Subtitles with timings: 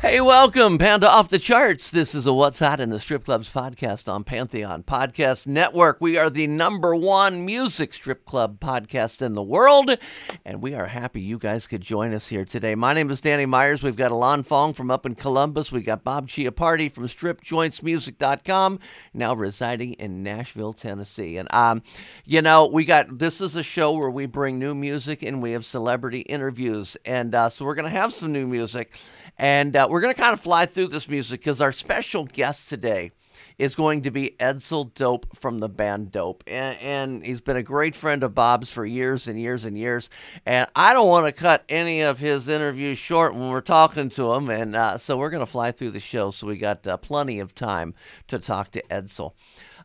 [0.00, 1.90] Hey, welcome, Panda Off the Charts.
[1.90, 6.00] This is a What's Hot in the Strip Clubs podcast on Pantheon Podcast Network.
[6.00, 9.98] We are the number one music strip club podcast in the world,
[10.44, 12.76] and we are happy you guys could join us here today.
[12.76, 13.82] My name is Danny Myers.
[13.82, 15.72] We've got Ilan Fong from up in Columbus.
[15.72, 18.78] We got Bob Chiappardi from StripJointsMusic.com,
[19.14, 21.38] now residing in Nashville, Tennessee.
[21.38, 21.82] And, um,
[22.24, 25.50] you know, we got this is a show where we bring new music and we
[25.50, 26.96] have celebrity interviews.
[27.04, 28.96] And uh, so we're going to have some new music.
[29.38, 32.68] And uh, we're going to kind of fly through this music because our special guest
[32.68, 33.12] today
[33.58, 36.44] is going to be Edsel Dope from the band Dope.
[36.46, 40.10] And, and, he's been a great friend of Bob's for years and years and years.
[40.46, 44.32] And I don't want to cut any of his interviews short when we're talking to
[44.32, 44.48] him.
[44.48, 46.30] And uh, so we're going to fly through the show.
[46.30, 47.94] So we got uh, plenty of time
[48.28, 49.32] to talk to Edsel.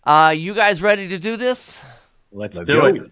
[0.03, 1.81] Uh, you guys ready to do this?
[2.31, 3.11] Let's, Let's do it.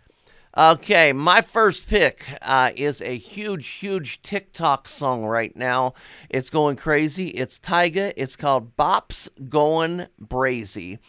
[0.58, 5.94] Okay, my first pick uh, is a huge, huge TikTok song right now.
[6.30, 7.28] It's going crazy.
[7.30, 8.12] It's Tyga.
[8.18, 11.00] It's called Bops Going Brazy.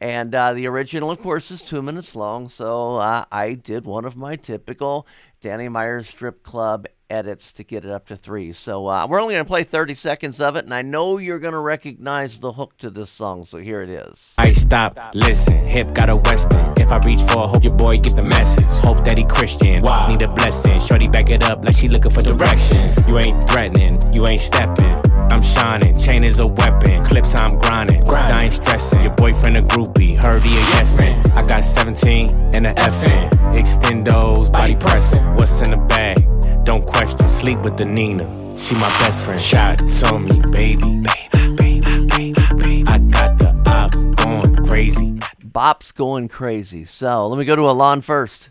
[0.00, 2.48] And uh, the original, of course, is two minutes long.
[2.48, 5.04] So uh, I did one of my typical
[5.40, 8.52] Danny Myers Strip Club edits to get it up to three.
[8.52, 11.38] So uh, we're only going to play 30 seconds of it, and I know you're
[11.38, 13.44] going to recognize the hook to this song.
[13.44, 14.34] So here it is.
[14.38, 16.72] I stop, listen, hip got a western.
[16.78, 18.64] If I reach for, hope your boy get the message.
[18.82, 20.08] Hope that he Christian, wow.
[20.08, 20.80] need a blessing.
[20.80, 23.06] Shorty back it up like she looking for directions.
[23.08, 25.00] You ain't threatening, you ain't stepping.
[25.30, 27.04] I'm shining, chain is a weapon.
[27.04, 28.34] Clips I'm grinding, Grind.
[28.34, 29.02] I ain't stressing.
[29.02, 31.22] Your boyfriend a groupie, heard he a yes man.
[31.36, 33.30] I got 17 and a FN.
[33.56, 35.24] Extendos, body pressing.
[35.34, 36.18] What's in the bag?
[36.64, 38.24] Don't question, sleep with the Nina.
[38.58, 39.40] She my best friend.
[39.40, 41.02] Shots on me, baby.
[41.32, 42.84] Baby, baby, baby, baby.
[42.86, 45.18] I got the ops going crazy.
[45.42, 46.84] Bop's going crazy.
[46.84, 48.50] So let me go to Ilan first.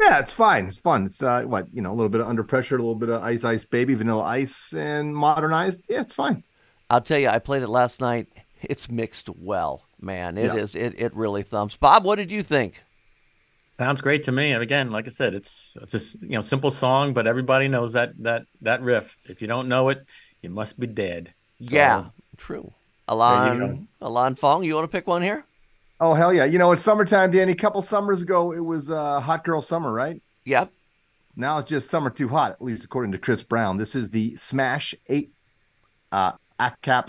[0.00, 0.66] Yeah, it's fine.
[0.66, 1.06] It's fun.
[1.06, 3.22] It's uh, what you know, a little bit of under pressure, a little bit of
[3.22, 5.84] ice, ice, baby, vanilla ice, and modernized.
[5.88, 6.42] Yeah, it's fine.
[6.90, 8.28] I'll tell you, I played it last night.
[8.62, 10.38] It's mixed well, man.
[10.38, 10.56] It yeah.
[10.56, 10.74] is.
[10.74, 11.76] It it really thumps.
[11.76, 12.82] Bob, what did you think?
[13.78, 14.52] Sounds great to me.
[14.52, 17.92] And again, like I said, it's it's a you know simple song, but everybody knows
[17.94, 19.18] that that that riff.
[19.24, 20.04] If you don't know it,
[20.42, 21.34] you must be dead.
[21.60, 22.04] So, yeah,
[22.36, 22.72] true.
[23.08, 25.44] Ilan Ilan Fong, you want to pick one here?
[26.00, 26.44] Oh hell yeah!
[26.44, 27.52] You know it's summertime, Danny.
[27.52, 30.22] A couple summers ago, it was uh, hot girl summer, right?
[30.44, 30.70] Yep.
[31.34, 33.76] Now it's just summer too hot, at least according to Chris Brown.
[33.76, 35.32] This is the Smash Eight
[36.12, 37.08] uh, ACAP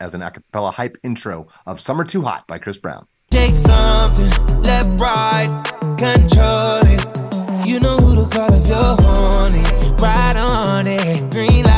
[0.00, 3.06] as an acapella hype intro of "Summer Too Hot" by Chris Brown.
[3.30, 7.66] Take something, left, right control it.
[7.66, 9.62] You know who to call if you're horny.
[9.98, 11.75] Ride on it, green light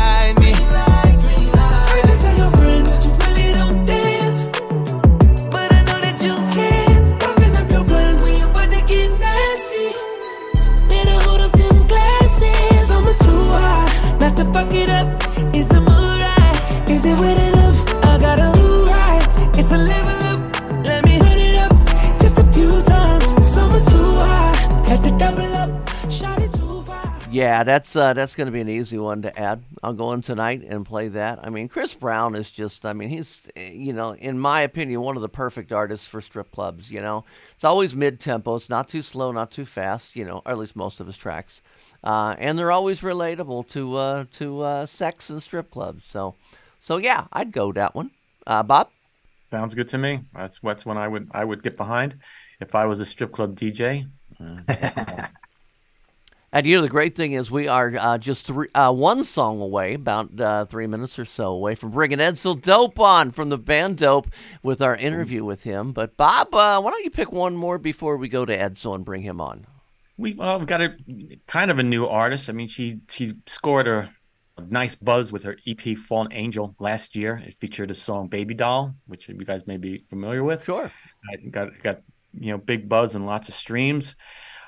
[27.39, 29.63] Yeah, that's uh, that's going to be an easy one to add.
[29.83, 31.41] I'll go in tonight and play that.
[31.43, 35.17] I mean, Chris Brown is just, I mean, he's, you know, in my opinion, one
[35.17, 36.91] of the perfect artists for strip clubs.
[36.91, 38.57] You know, it's always mid tempo.
[38.57, 40.17] It's not too slow, not too fast.
[40.17, 41.63] You know, or at least most of his tracks
[42.05, 46.05] uh, and they're always relatable to uh, to uh, sex and strip clubs.
[46.05, 46.35] So,
[46.81, 48.11] so yeah, I'd go that one.
[48.47, 48.91] Uh, Bob,
[49.43, 50.21] sounds good to me.
[50.35, 52.17] That's what's one I would I would get behind
[52.61, 54.09] if I was a strip club DJ.
[56.53, 59.61] Uh, and you know the great thing is we are uh, just three, one song
[59.61, 63.99] away, about three minutes or so away from bringing Edsel Dope on from the band
[63.99, 64.29] Dope
[64.63, 65.93] with our interview with him.
[65.93, 69.23] But Bob, why don't you pick one more before we go to Edsel and bring
[69.23, 69.67] him on?
[70.19, 70.97] we well, we've got a
[71.47, 72.51] kind of a new artist.
[72.51, 74.13] I mean, she she scored a,
[74.59, 77.43] a, nice buzz with her EP "Fallen Angel" last year.
[77.47, 80.65] It featured a song "Baby Doll," which you guys may be familiar with.
[80.65, 80.91] Sure,
[81.51, 82.03] got got
[82.35, 84.17] you know big buzz and lots of streams.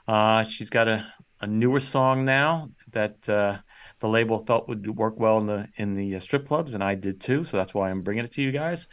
[0.07, 3.59] Uh, she's got a, a newer song now that uh,
[4.01, 6.95] the label thought would work well in the in the uh, strip clubs, and I
[6.95, 7.45] did too.
[7.45, 8.89] So that's why I'm bringing it to you guys.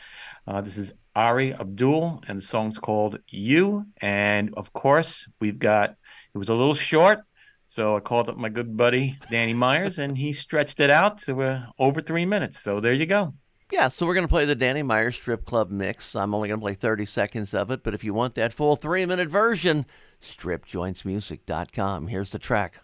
[0.46, 5.96] Uh, this is Ari Abdul, and the song's called "You." And of course, we've got
[6.34, 7.20] it was a little short,
[7.66, 11.42] so I called up my good buddy Danny Myers, and he stretched it out to
[11.42, 12.60] uh, over three minutes.
[12.60, 13.34] So there you go.
[13.70, 16.16] Yeah, so we're going to play the Danny Myers Strip Club mix.
[16.16, 18.78] I'm only going to play 30 seconds of it, but if you want that full
[18.78, 19.86] three minute version,
[20.22, 22.08] stripjointsmusic.com.
[22.08, 22.82] Here's the track.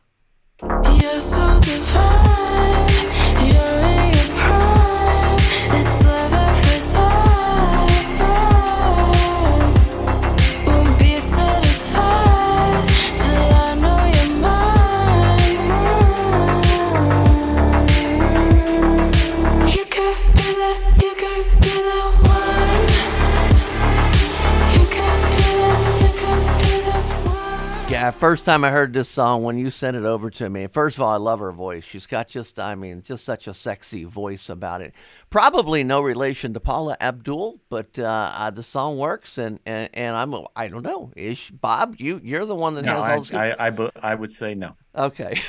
[28.03, 30.67] Yeah, first time I heard this song when you sent it over to me.
[30.67, 31.85] First of all, I love her voice.
[31.85, 34.93] She's got just, I mean, just such a sexy voice about it.
[35.29, 40.17] Probably no relation to Paula Abdul, but uh, uh, the song works, and, and and
[40.17, 41.95] I'm, I don't know, is Bob?
[41.97, 44.53] You you're the one that No, has all the I, I, I, I would say
[44.53, 44.75] no.
[44.93, 45.39] Okay.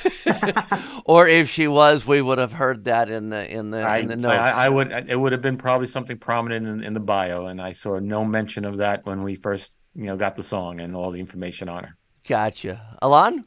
[1.06, 4.06] or if she was, we would have heard that in the in the I, in
[4.06, 4.36] the notes.
[4.36, 4.92] I, I would.
[4.92, 8.24] It would have been probably something prominent in, in the bio, and I saw no
[8.24, 11.68] mention of that when we first, you know, got the song and all the information
[11.68, 11.96] on her.
[12.26, 12.96] Gotcha.
[13.02, 13.44] Ilan?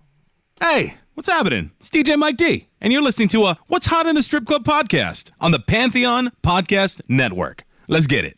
[0.60, 1.72] Hey, what's happening?
[1.80, 4.64] It's DJ Mike D, and you're listening to a What's Hot in the Strip Club
[4.64, 7.64] podcast on the Pantheon Podcast Network.
[7.88, 8.38] Let's get it.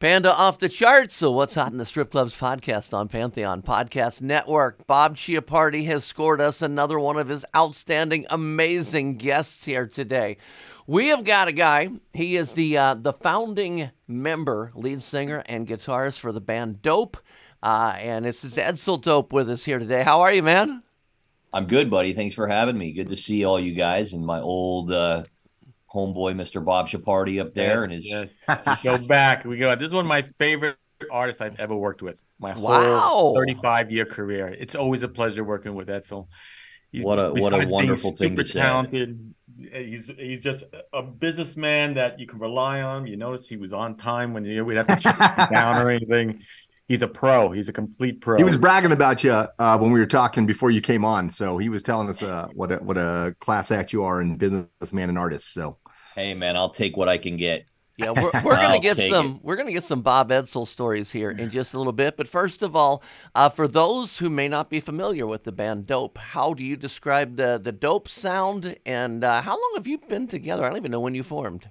[0.00, 1.14] Panda off the charts.
[1.14, 4.86] So, what's hot in the strip clubs podcast on Pantheon Podcast Network?
[4.86, 10.38] Bob Chiappardi has scored us another one of his outstanding, amazing guests here today.
[10.86, 11.90] We have got a guy.
[12.14, 17.18] He is the uh, the founding member, lead singer, and guitarist for the band Dope.
[17.62, 20.02] Uh, and it's, it's Edsel Dope with us here today.
[20.02, 20.82] How are you, man?
[21.52, 22.14] I'm good, buddy.
[22.14, 22.92] Thanks for having me.
[22.92, 25.24] Good to see all you guys and my old uh,
[25.94, 26.64] homeboy, Mr.
[26.64, 28.44] Bob Chiappardi, up there, and his yes.
[28.82, 29.44] Go back.
[29.44, 29.74] We go.
[29.74, 30.76] This is one of my favorite
[31.10, 32.22] artists I've ever worked with.
[32.38, 32.98] My Wow.
[33.00, 34.54] whole 35 year career.
[34.58, 36.28] It's always a pleasure working with Edsel.
[36.92, 38.60] He's, What a- what a wonderful thing to say.
[38.60, 39.34] Talented.
[39.72, 43.06] Eh, he's he's just a businessman that you can rely on.
[43.06, 45.16] You notice he was on time when you we'd have to check
[45.50, 46.42] down or anything.
[46.90, 47.52] He's a pro.
[47.52, 48.36] He's a complete pro.
[48.36, 51.30] He was bragging about you uh, when we were talking before you came on.
[51.30, 54.36] So he was telling us uh, what a what a class act you are and
[54.36, 55.54] businessman and artist.
[55.54, 55.76] So
[56.16, 57.64] hey man, I'll take what I can get.
[57.96, 61.30] Yeah, we're, we're gonna get take some we're gonna get some Bob Edsel stories here
[61.30, 62.16] in just a little bit.
[62.16, 63.04] But first of all,
[63.36, 66.76] uh, for those who may not be familiar with the band Dope, how do you
[66.76, 68.76] describe the the Dope sound?
[68.84, 70.64] And uh, how long have you been together?
[70.64, 71.70] I don't even know when you formed.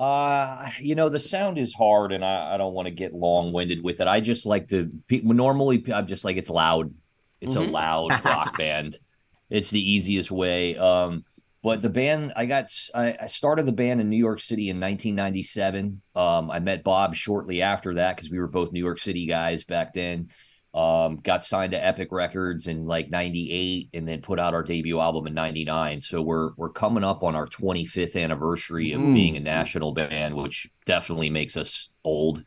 [0.00, 3.52] Uh, you know, the sound is hard, and I, I don't want to get long
[3.52, 4.08] winded with it.
[4.08, 4.90] I just like to.
[5.08, 6.94] pe- Normally, I'm just like it's loud.
[7.42, 7.68] It's Mhm.
[7.68, 8.98] a loud rock band.
[9.50, 10.76] It's the easiest way.
[10.76, 11.24] Um,
[11.64, 16.00] but the band, I got, I started the band in New York City in 1997.
[16.14, 19.64] Um, I met Bob shortly after that because we were both New York City guys
[19.64, 20.28] back then.
[20.72, 25.00] Um, got signed to Epic Records in like '98, and then put out our debut
[25.00, 26.00] album in '99.
[26.00, 29.14] So we're we're coming up on our 25th anniversary of Mm.
[29.14, 32.44] being a national band, which definitely makes us old.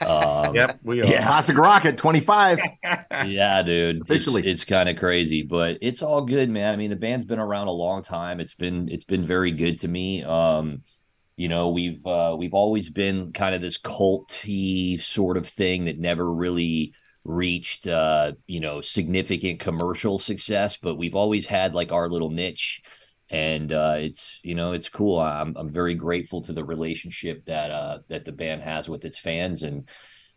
[0.00, 1.04] Um, Yep, we are.
[1.06, 2.60] Yeah, Classic Rock at 25.
[3.26, 3.96] yeah, dude.
[3.96, 4.46] It's, Officially.
[4.46, 6.72] it's kind of crazy, but it's all good, man.
[6.72, 8.40] I mean, the band's been around a long time.
[8.40, 10.24] It's been it's been very good to me.
[10.24, 10.82] Um,
[11.36, 15.98] you know, we've uh we've always been kind of this culty sort of thing that
[15.98, 22.08] never really reached uh, you know, significant commercial success, but we've always had like our
[22.08, 22.82] little niche.
[23.32, 25.20] And uh it's you know, it's cool.
[25.20, 29.18] I'm I'm very grateful to the relationship that uh that the band has with its
[29.18, 29.88] fans and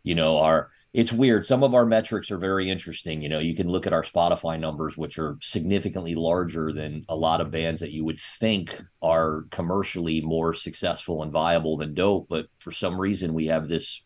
[0.04, 1.44] you know, our it's weird.
[1.44, 3.20] Some of our metrics are very interesting.
[3.20, 7.16] You know, you can look at our Spotify numbers, which are significantly larger than a
[7.16, 12.28] lot of bands that you would think are commercially more successful and viable than Dope.
[12.28, 14.04] But for some reason, we have this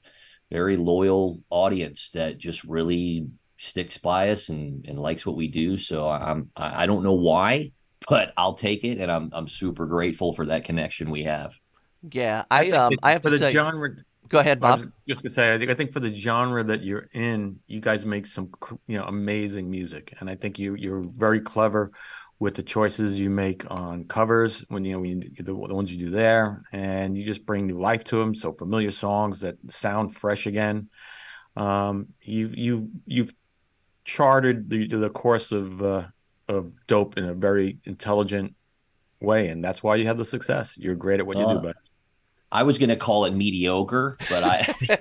[0.51, 3.29] very loyal audience that just really
[3.59, 5.77] sticks by us and, and likes what we do.
[5.79, 7.73] So I'm I I don't know why,
[8.09, 11.55] but I'll take it, and I'm I'm super grateful for that connection we have.
[12.13, 13.63] Yeah, I think um that I have for to the tell you.
[13.63, 13.91] genre.
[14.29, 14.93] Go ahead, I was Bob.
[15.09, 18.05] just gonna say, I think I think for the genre that you're in, you guys
[18.05, 18.51] make some
[18.87, 21.93] you know amazing music, and I think you you're very clever
[22.41, 25.91] with the choices you make on covers when you know when you, the, the ones
[25.91, 28.35] you do there, and you just bring new life to them.
[28.35, 30.89] So familiar songs that sound fresh again.
[31.57, 33.35] Um, you you you've
[34.05, 36.07] charted the the course of uh,
[36.49, 38.55] of dope in a very intelligent
[39.21, 40.77] way, and that's why you have the success.
[40.79, 41.77] You're great at what you Uh, do, but
[42.51, 44.67] I was going to call it mediocre, but I,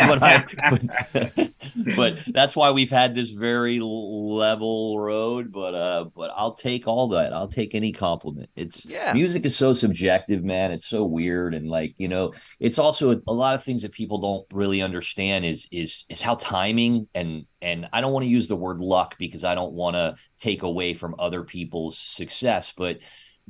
[0.00, 1.50] but, I but,
[1.96, 5.52] but that's why we've had this very level road.
[5.52, 7.32] But uh, but I'll take all that.
[7.32, 8.50] I'll take any compliment.
[8.56, 9.12] It's Yeah.
[9.12, 10.72] music is so subjective, man.
[10.72, 13.92] It's so weird, and like you know, it's also a, a lot of things that
[13.92, 18.30] people don't really understand is is is how timing and and I don't want to
[18.30, 22.72] use the word luck because I don't want to take away from other people's success,
[22.76, 22.98] but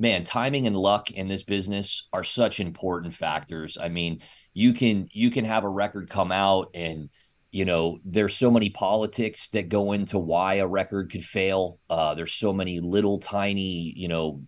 [0.01, 3.77] man, timing and luck in this business are such important factors.
[3.79, 4.21] I mean,
[4.53, 7.09] you can you can have a record come out and
[7.51, 11.77] you know there's so many politics that go into why a record could fail.
[11.87, 14.41] Uh, there's so many little tiny you know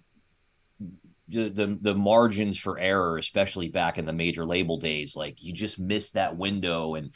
[1.30, 5.80] the, the margins for error, especially back in the major label days, like you just
[5.80, 7.12] missed that window, and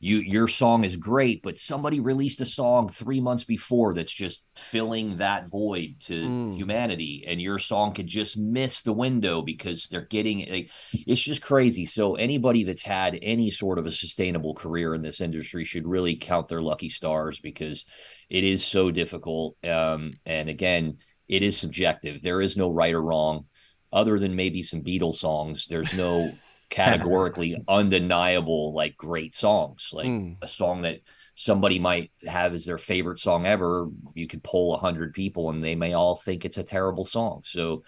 [0.00, 4.44] you your song is great, but somebody released a song three months before that's just
[4.56, 6.56] filling that void to Mm.
[6.56, 11.42] humanity, and your song could just miss the window because they're getting like, it's just
[11.42, 11.86] crazy.
[11.86, 16.16] So anybody that's had any sort of a sustainable career in this industry should really
[16.16, 17.84] count their lucky stars because
[18.28, 19.56] it is so difficult.
[19.64, 22.22] Um, and again, it is subjective.
[22.22, 23.46] There is no right or wrong
[23.92, 26.38] other than maybe some Beatles songs, there's no
[26.70, 29.90] categorically undeniable like great songs.
[29.92, 30.36] Like Mm.
[30.40, 31.00] a song that
[31.34, 33.88] somebody might have as their favorite song ever.
[34.14, 37.42] You could poll a hundred people and they may all think it's a terrible song.
[37.44, 37.84] So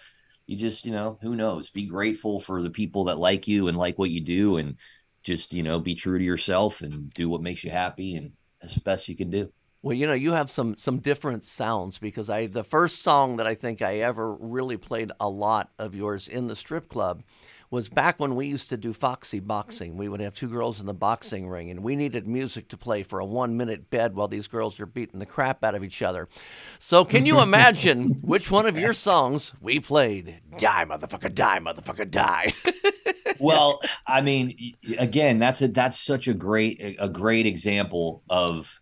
[0.47, 1.71] you just, you know, who knows?
[1.71, 4.77] Be grateful for the people that like you and like what you do and
[5.23, 8.33] just, you know, be true to yourself and do what makes you happy and
[8.63, 9.51] as best you can do.
[9.85, 13.47] Well, you know, you have some some different sounds because I the first song that
[13.47, 17.23] I think I ever really played a lot of yours in the strip club
[17.71, 19.99] was back when we used to do Foxy boxing.
[19.99, 23.03] We would have two girls in the boxing ring, and we needed music to play
[23.03, 26.01] for a one minute bed while these girls are beating the crap out of each
[26.01, 26.31] other.
[26.79, 30.41] So, can you imagine which one of your songs we played?
[30.57, 32.55] Die, motherfucker, die, motherfucker, die.
[33.41, 38.81] well i mean again that's a that's such a great a great example of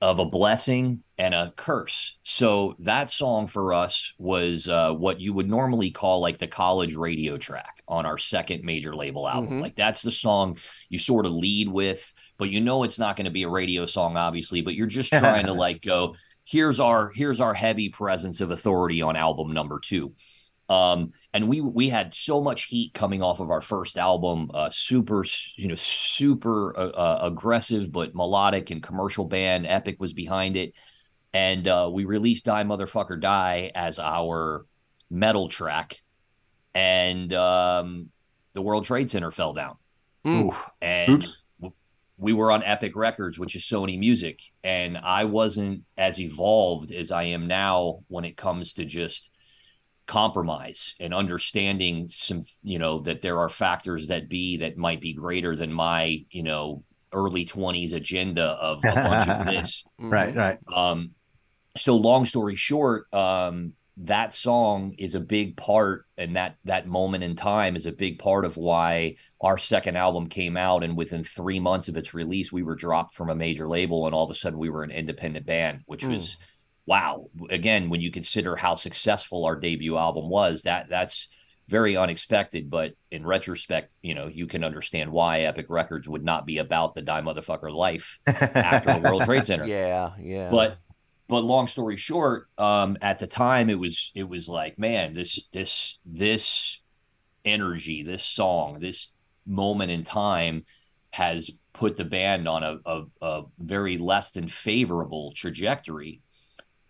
[0.00, 2.18] of a blessing and a curse.
[2.22, 6.94] So that song for us was uh what you would normally call like the college
[6.96, 9.58] radio track on our second major label album.
[9.58, 9.62] Mhm.
[9.62, 10.56] like that's the song
[10.88, 13.84] you sort of lead with but you know it's not going to be a radio
[13.84, 16.14] song obviously but you're just trying to like go
[16.44, 20.14] here's our here's our heavy presence of authority on album number two
[20.70, 24.70] um and we we had so much heat coming off of our first album uh
[24.70, 25.24] super
[25.56, 29.66] you know super uh, uh, aggressive but melodic and commercial band.
[29.66, 30.72] Epic was behind it.
[31.34, 34.64] And uh we released die motherfucker die as our
[35.10, 36.00] metal track.
[36.72, 38.08] And um
[38.52, 39.76] the world trade center fell down.
[40.24, 40.56] Mm.
[40.80, 41.24] And
[41.64, 41.74] Oops.
[42.16, 47.10] we were on Epic Records, which is Sony Music, and I wasn't as evolved as
[47.10, 49.29] I am now when it comes to just
[50.10, 55.12] compromise and understanding some, you know, that there are factors that be that might be
[55.14, 60.58] greater than my, you know, early 20s agenda of a bunch of this Right, right.
[60.74, 61.12] um,
[61.76, 67.22] so long story short, um, that song is a big part and that that moment
[67.22, 71.22] in time is a big part of why our second album came out and within
[71.22, 74.30] three months of its release we were dropped from a major label and all of
[74.30, 76.14] a sudden we were an independent band which Mm.
[76.14, 76.36] was
[76.86, 81.28] wow again when you consider how successful our debut album was that that's
[81.68, 86.46] very unexpected but in retrospect you know you can understand why epic records would not
[86.46, 90.50] be about the die motherfucker life after the world trade center Yeah, yeah.
[90.50, 90.78] but
[91.28, 95.46] but long story short um at the time it was it was like man this
[95.52, 96.80] this this
[97.44, 99.14] energy this song this
[99.46, 100.64] moment in time
[101.12, 106.20] has put the band on a, a, a very less than favorable trajectory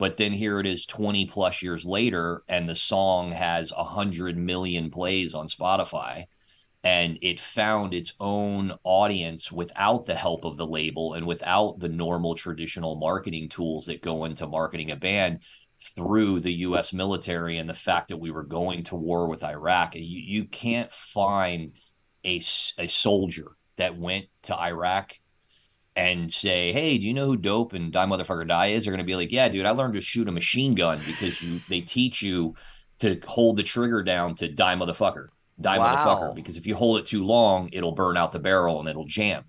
[0.00, 4.90] but then here it is 20 plus years later and the song has 100 million
[4.90, 6.24] plays on spotify
[6.82, 11.88] and it found its own audience without the help of the label and without the
[11.88, 15.40] normal traditional marketing tools that go into marketing a band
[15.94, 19.94] through the US military and the fact that we were going to war with Iraq.
[19.94, 21.72] You, you can't find
[22.24, 22.40] a,
[22.78, 25.14] a soldier that went to Iraq
[25.96, 29.04] and say, "Hey, do you know who Dope and Die Motherfucker Die is?" They're going
[29.04, 31.80] to be like, "Yeah, dude, I learned to shoot a machine gun because you they
[31.82, 32.54] teach you
[33.00, 35.28] to hold the trigger down to die motherfucker,
[35.60, 35.94] die Wow.
[35.96, 39.06] motherfucker, because if you hold it too long, it'll burn out the barrel and it'll
[39.06, 39.44] jam."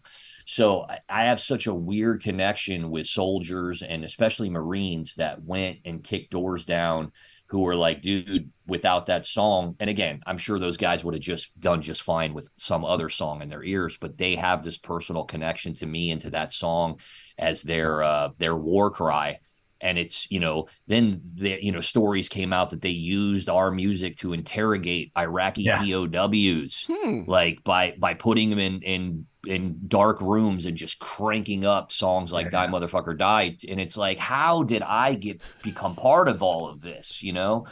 [0.46, 5.80] So I, I have such a weird connection with soldiers and especially Marines that went
[5.86, 7.12] and kicked doors down
[7.52, 11.22] who were like, dude, without that song, and again, I'm sure those guys would have
[11.22, 14.78] just done just fine with some other song in their ears, but they have this
[14.78, 17.00] personal connection to me and to that song
[17.38, 19.40] as their uh, their war cry.
[19.82, 23.70] And it's you know then the you know stories came out that they used our
[23.72, 25.80] music to interrogate Iraqi Yeah.
[25.80, 27.24] POWs Hmm.
[27.28, 32.32] like by by putting them in in in dark rooms and just cranking up songs
[32.32, 36.68] like "Die Motherfucker Die," and it's like, how did I get become part of all
[36.70, 37.22] of this?
[37.24, 37.68] You know.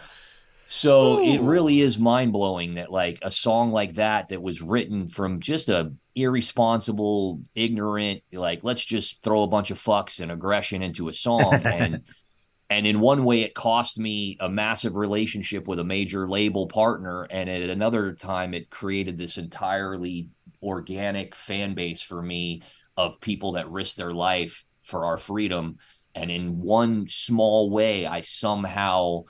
[0.72, 5.08] So it really is mind blowing that like a song like that that was written
[5.08, 10.84] from just a irresponsible, ignorant, like let's just throw a bunch of fucks and aggression
[10.84, 12.04] into a song and
[12.70, 17.24] and in one way it cost me a massive relationship with a major label partner
[17.24, 20.30] and at another time it created this entirely
[20.62, 22.62] organic fan base for me
[22.98, 25.78] of people that risk their life for our freedom.
[26.16, 29.24] And in one small way i somehow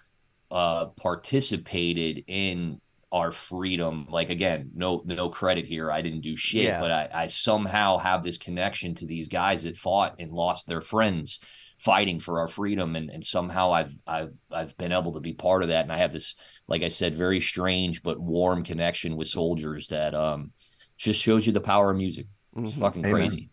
[0.52, 2.80] uh participated in
[3.12, 4.08] our freedom.
[4.10, 5.92] Like again no no credit here.
[5.92, 6.80] I didn't do shit Yeah.
[6.80, 10.82] but I, I somehow have this connection to these guys that fought and lost their
[10.82, 11.40] friends
[11.80, 12.96] fighting for our freedom.
[12.96, 15.84] And, and somehow I've I've I've been able to be part of that.
[15.84, 16.36] And I have this
[16.68, 20.52] like I said very strange but warm connection with soldiers that um
[21.00, 22.28] just shows you the power of music.
[22.58, 22.80] It's Mhm.
[22.80, 23.14] fucking Amen.
[23.22, 23.50] crazy.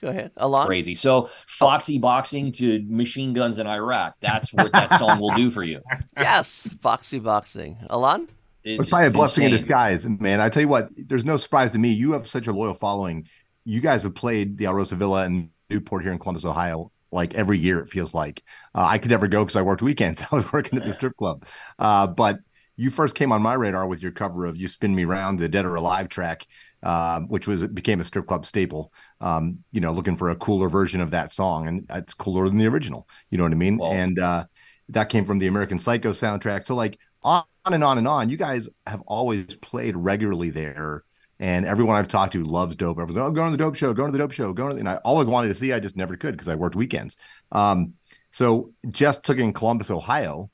[0.00, 0.66] Go ahead, Ilan.
[0.66, 0.94] Crazy.
[0.94, 4.14] So Foxy boxing to machine guns in Iraq.
[4.20, 5.80] That's what that song will do for you.
[6.16, 7.78] Yes, Foxy Boxing.
[7.90, 8.28] Ilan.
[8.64, 9.60] It's, It's probably a blessing in insane.
[9.60, 10.40] disguise, man.
[10.40, 11.92] I tell you what, there's no surprise to me.
[11.92, 13.28] You have such a loyal following.
[13.64, 17.56] You guys have played the Alrosa Villa and Newport here in Columbus, Ohio, like every
[17.58, 17.78] year.
[17.80, 18.42] It feels like
[18.74, 20.22] uh, I could never go because I worked weekends.
[20.30, 21.44] I was working at the strip club,
[21.78, 22.40] uh, but
[22.76, 25.48] you first came on my radar with your cover of "You Spin Me Round," the
[25.48, 26.44] Dead or Alive track,
[26.82, 28.92] uh, which was became a strip club staple.
[29.20, 32.58] Um, you know, looking for a cooler version of that song, and it's cooler than
[32.58, 33.08] the original.
[33.30, 33.80] You know what I mean?
[33.82, 34.44] And uh,
[34.90, 36.66] that came from the American Psycho soundtrack.
[36.66, 38.30] So like on and on and on.
[38.30, 41.04] You guys have always played regularly there,
[41.38, 42.98] and everyone I've talked to loves dope.
[42.98, 44.70] Everyone's like, oh, going to the dope show, going to the dope show, going.
[44.70, 44.80] To the...
[44.80, 45.72] And I always wanted to see.
[45.72, 47.16] I just never could because I worked weekends.
[47.52, 47.94] Um,
[48.30, 50.50] so just took in Columbus, Ohio,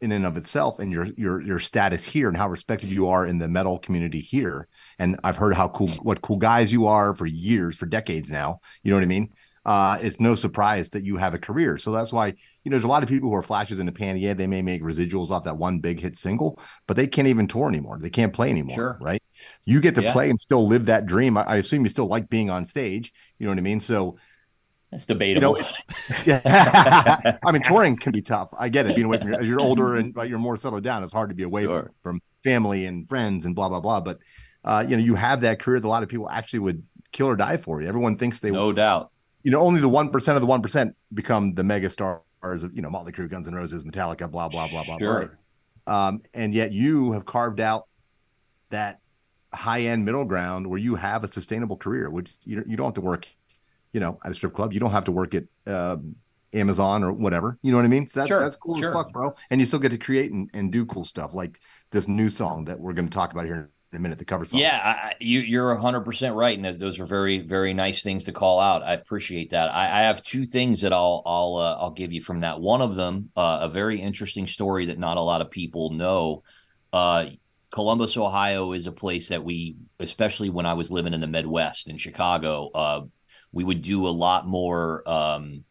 [0.00, 3.26] in and of itself, and your your your status here and how respected you are
[3.26, 4.68] in the metal community here.
[4.98, 8.60] And I've heard how cool, what cool guys you are for years, for decades now.
[8.82, 9.30] You know what I mean?
[9.66, 11.76] Uh, it's no surprise that you have a career.
[11.76, 13.92] So that's why you know there's a lot of people who are flashes in the
[13.92, 14.16] pan.
[14.16, 17.46] Yeah, they may make residuals off that one big hit single, but they can't even
[17.46, 17.98] tour anymore.
[18.00, 18.74] They can't play anymore.
[18.74, 18.98] Sure.
[19.02, 19.22] Right?
[19.66, 20.12] You get to Yeah.
[20.12, 21.36] play and still live that dream.
[21.36, 23.12] I, I assume you still like being on stage.
[23.38, 23.80] You know what I mean?
[23.80, 24.16] So
[24.90, 25.56] That's debatable.
[25.58, 25.68] You know,
[26.26, 27.38] yeah.
[27.44, 28.52] I mean, touring can be tough.
[28.58, 28.96] I get it.
[28.96, 31.28] Being away from your, as you're older and but you're more settled down, it's hard
[31.30, 31.82] to be away Sure.
[32.02, 34.00] from, from family and friends and blah blah blah.
[34.00, 34.18] But
[34.64, 37.28] uh, you know, you have that career that a lot of people actually would kill
[37.28, 37.88] or die for you.
[37.88, 39.10] Everyone thinks they, would no doubt.
[39.44, 42.74] you know, only the one percent of the one percent become the mega stars of
[42.74, 45.38] you know Motley Crue, Guns N' Roses, Metallica, blah blah blah blah Sure.
[45.86, 46.08] blah.
[46.08, 47.86] Um, and yet you have carved out
[48.70, 49.00] that
[49.52, 52.10] high end middle ground where you have a sustainable career.
[52.10, 53.26] Which you you don't have to work,
[53.92, 54.72] you know, at a strip club.
[54.72, 56.16] You don't have to work at um,
[56.52, 57.58] Amazon or whatever.
[57.62, 58.08] You know what I mean?
[58.08, 58.90] So that's Sure, that's cool sure.
[58.90, 59.34] as fuck, bro.
[59.50, 62.64] And you still get to create and, and do cool stuff like this new song
[62.64, 64.60] that we're going to talk about here in a minute the cover song.
[64.60, 66.58] Yeah, I, you, you're 100% right.
[66.58, 68.82] And those are very, very nice things to call out.
[68.82, 69.68] I appreciate that.
[69.68, 72.60] I, I have two things that I'll, I'll, uh, I'll give you from that.
[72.60, 76.42] One of them, uh, a very interesting story that not a lot of people know.
[76.92, 77.26] Uh,
[77.70, 81.88] Columbus, Ohio is a place that we, especially when I was living in the Midwest
[81.88, 83.00] in Chicago, uh,
[83.52, 85.64] we would do a lot more um,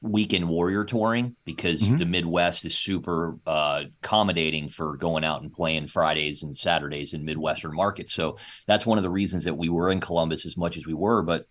[0.00, 1.98] weekend warrior touring because Mhm.
[1.98, 7.24] the Midwest is super uh, accommodating for going out and playing Fridays and Saturdays in
[7.24, 8.12] Midwestern markets.
[8.12, 10.94] So that's one of the reasons that we were in Columbus as much as we
[10.94, 11.22] were.
[11.22, 11.46] But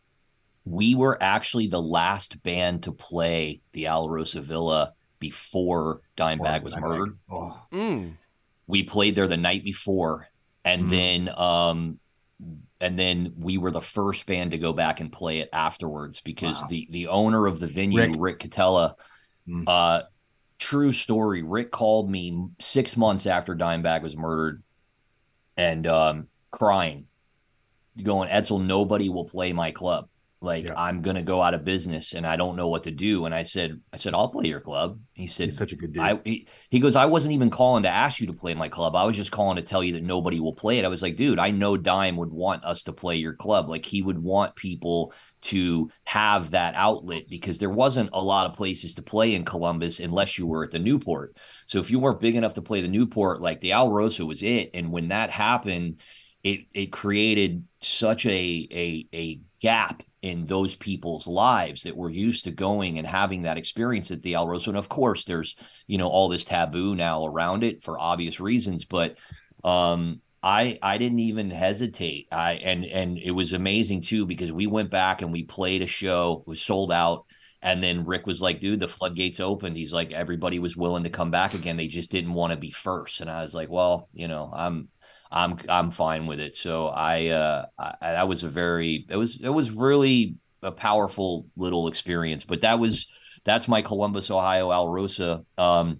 [0.65, 6.81] we were actually the last band to play the Alrosa Villa before Dimebag was Dimebag.
[6.81, 8.17] murdered Oh, Mm.
[8.67, 10.27] we played there the night before
[10.63, 10.89] and Mhm.
[10.89, 11.99] then um
[12.81, 16.61] and then we were the first band to go back and play it afterwards because
[16.61, 16.67] Wow.
[16.69, 18.15] the the owner of the venue Rick.
[18.17, 18.95] rick, Cautela
[19.47, 19.65] Mm.
[19.67, 20.03] uh
[20.57, 24.63] true story rick called me six months after dimebag was murdered
[25.57, 27.07] and um crying
[28.01, 30.07] going edsel nobody will play my club
[30.43, 30.73] like Yeah.
[30.77, 33.43] i'm gonna go out of business and i don't know what to do and i
[33.43, 36.01] said i said i'll play your club he said he's such a good dude.
[36.01, 38.95] I he, he goes, I wasn't even calling to ask you to play my club.
[38.95, 40.85] I was just calling to tell you that nobody will play it.
[40.85, 43.69] I was like, dude, I know Dime would want us to play your club.
[43.69, 48.57] Like he would want people to have that outlet because there wasn't a lot of
[48.57, 51.37] places to play in Columbus unless you were at the Newport.
[51.67, 54.71] So if you weren't big enough to play the Newport, like the Alrosa was it.
[54.73, 55.99] And when that happened,
[56.43, 58.29] it it created such a
[58.71, 63.57] a a gap in those people's lives that were used to going and having that
[63.57, 64.67] experience at the Alrosa.
[64.67, 65.55] And of course, there's
[65.85, 69.15] you know all this taboo now around it for obvious reasons, but
[69.63, 72.29] um I I didn't even hesitate.
[72.31, 75.87] I and and it was amazing too because we went back and we played a
[75.87, 77.25] show, it was sold out.
[77.61, 79.77] And then Rick was like, dude, the floodgates opened.
[79.77, 81.77] He's like, everybody was willing to come back again.
[81.77, 83.21] They just didn't want to be first.
[83.21, 84.89] And I was like, well, you know, I'm
[85.33, 86.55] I'm I'm fine with it.
[86.55, 91.47] So I uh I, that was a very it was it was really a powerful
[91.57, 92.45] little experience.
[92.45, 93.07] But that was
[93.43, 95.43] that's my Columbus, Ohio Alrosa.
[95.57, 95.99] Um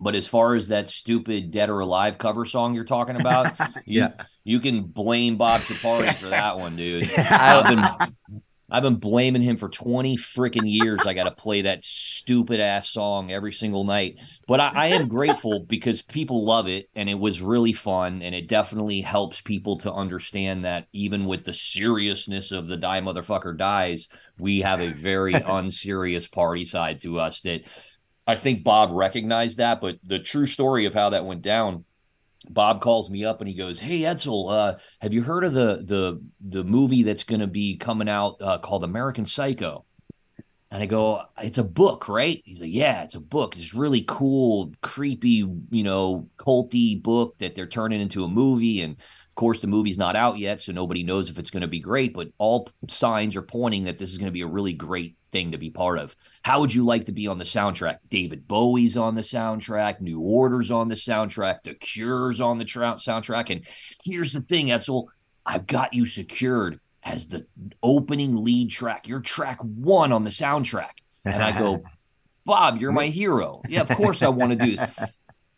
[0.00, 3.52] but as far as that stupid Dead or Alive cover song you're talking about,
[3.86, 4.12] Yeah.
[4.44, 7.04] you can blame Bob Chiappardi for that one, dude.
[7.18, 11.00] I've been I've been blaming him for 20 freaking years.
[11.04, 14.18] I got to play that stupid ass song every single night.
[14.46, 18.22] But I, I am grateful because people love it and it was really fun.
[18.22, 23.00] And it definitely helps people to understand that even with the seriousness of the Die
[23.00, 27.62] Motherfucker Dies, we have a very unserious party side to us that
[28.26, 29.80] I think Bob recognized that.
[29.80, 31.84] But the true story of how that went down
[32.52, 35.82] Bob calls me up and he goes, "Hey Edsel, uh, have you heard of the
[35.84, 39.84] the the movie that's going to be coming out uh, called American Psycho?"
[40.70, 43.56] And I go, "It's a book, right?" He's like, "Yeah, it's a book.
[43.56, 48.94] It's really cool, creepy, you know, culty book that they're turning into a movie." And
[48.94, 51.80] of course, the movie's not out yet, so nobody knows if it's going to be
[51.80, 52.14] great.
[52.14, 55.52] But all signs are pointing that this is going to be a really great thing
[55.52, 56.14] to be part of.
[56.42, 57.98] How would you like to be on the soundtrack?
[58.08, 62.96] David Bowie's on the soundtrack, New Order's on the soundtrack, The Cure's on the tra-
[62.98, 63.50] soundtrack.
[63.50, 63.66] And
[64.04, 65.06] here's the thing, Edsel,
[65.44, 67.46] I've got you secured as the
[67.82, 69.08] opening lead track.
[69.08, 70.90] You're track one on the soundtrack.
[71.24, 71.82] And I go,
[72.44, 73.62] Bob, you're my hero.
[73.68, 74.90] Yeah, of course I want to do this.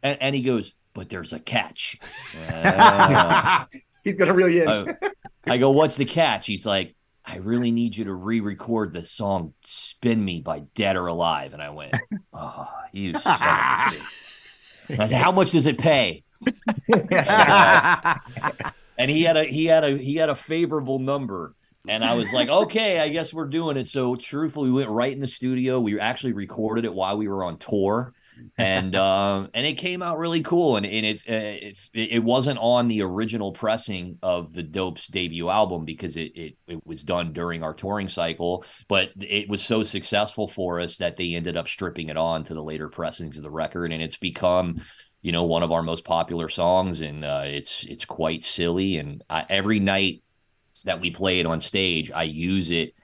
[0.04, 2.00] And, and he goes, but there's a catch.
[2.36, 3.64] Uh,
[4.04, 4.96] He's gonna reel you in.
[5.46, 6.46] I, I go, what's the catch?
[6.46, 11.06] He's like, I really need you to re-record the song "Spin Me" by Dead or
[11.06, 11.52] Alive.
[11.52, 11.94] And I went,
[12.32, 13.44] oh, you son of a
[14.92, 14.98] bitch.
[14.98, 16.24] I said, how much does it pay?
[18.98, 21.54] and he had a he had a he had a favorable number.
[21.88, 23.88] And I was like, okay, I guess we're doing it.
[23.88, 25.80] So truthfully, we went right in the studio.
[25.80, 28.14] We actually recorded it while we were on tour.
[28.58, 30.76] And um and it came out really cool.
[30.76, 35.48] And, and it, uh, it it wasn't on the original pressing of the Dope's debut
[35.48, 38.64] album because it, it it was done during our touring cycle.
[38.88, 42.54] But it was so successful for us that they ended up stripping it on to
[42.54, 43.92] the later pressings of the record.
[43.92, 44.76] And it's become
[45.22, 47.00] you know one of our most popular songs.
[47.00, 48.98] And uh, it's it's quite silly.
[48.98, 50.22] And I, every night
[50.84, 52.94] that we play it on stage I use it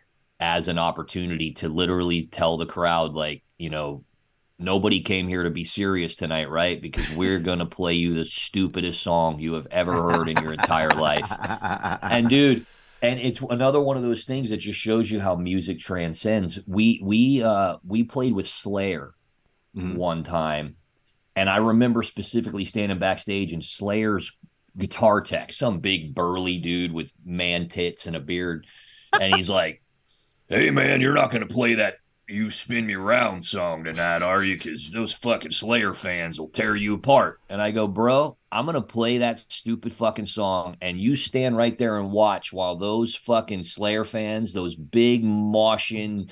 [0.41, 4.05] as an opportunity to literally tell the crowd like you know
[4.59, 6.81] nobody came here to be serious tonight, right?
[6.81, 10.53] Because we're going to play you the stupidest song you have ever heard in your
[10.53, 11.31] entire life.
[12.03, 12.67] And dude,
[13.01, 16.59] and it's another one of those things that just shows you how music transcends.
[16.67, 19.15] We we uh we played with Slayer
[19.77, 19.97] Mhm.
[19.97, 20.77] one time,
[21.37, 24.37] and I remember specifically standing backstage and Slayer's
[24.77, 28.67] guitar tech, some big burly dude with man tits and a beard,
[29.13, 29.83] and he's like,
[30.49, 31.97] "Hey man, you're not going to play that
[32.29, 34.57] you spin me round song tonight, are you?
[34.57, 37.41] Because those fucking Slayer fans will tear you apart.
[37.49, 41.77] And I go, bro, I'm gonna play that stupid fucking song, and you stand right
[41.79, 46.29] there and watch while those fucking Slayer fans, those big moshing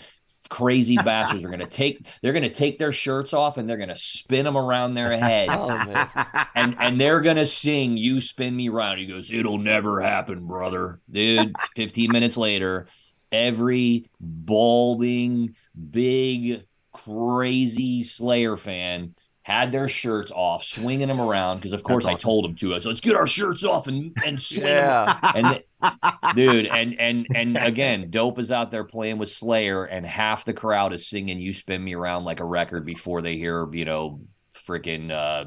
[0.49, 4.45] crazy bastards are gonna take they're gonna take their shirts off and they're gonna spin
[4.45, 9.07] them around their head Oh and and they're gonna sing "You Spin Me Round." He
[9.07, 12.87] goes, "It'll never happen, brother." Dude, fifteen minutes later,
[13.33, 15.55] every balding,
[15.91, 22.15] big, crazy Slayer fan had their shirts off, swinging them around because, of course, I
[22.15, 22.75] told them to.
[22.75, 25.21] I said, "Let's get our shirts off and and swing Yeah.
[25.35, 25.63] and
[26.35, 30.55] dude and and and again dope is out there playing with slayer and half the
[30.55, 34.21] crowd is singing you spin me around like a record before they hear you know
[34.55, 35.45] freaking uh,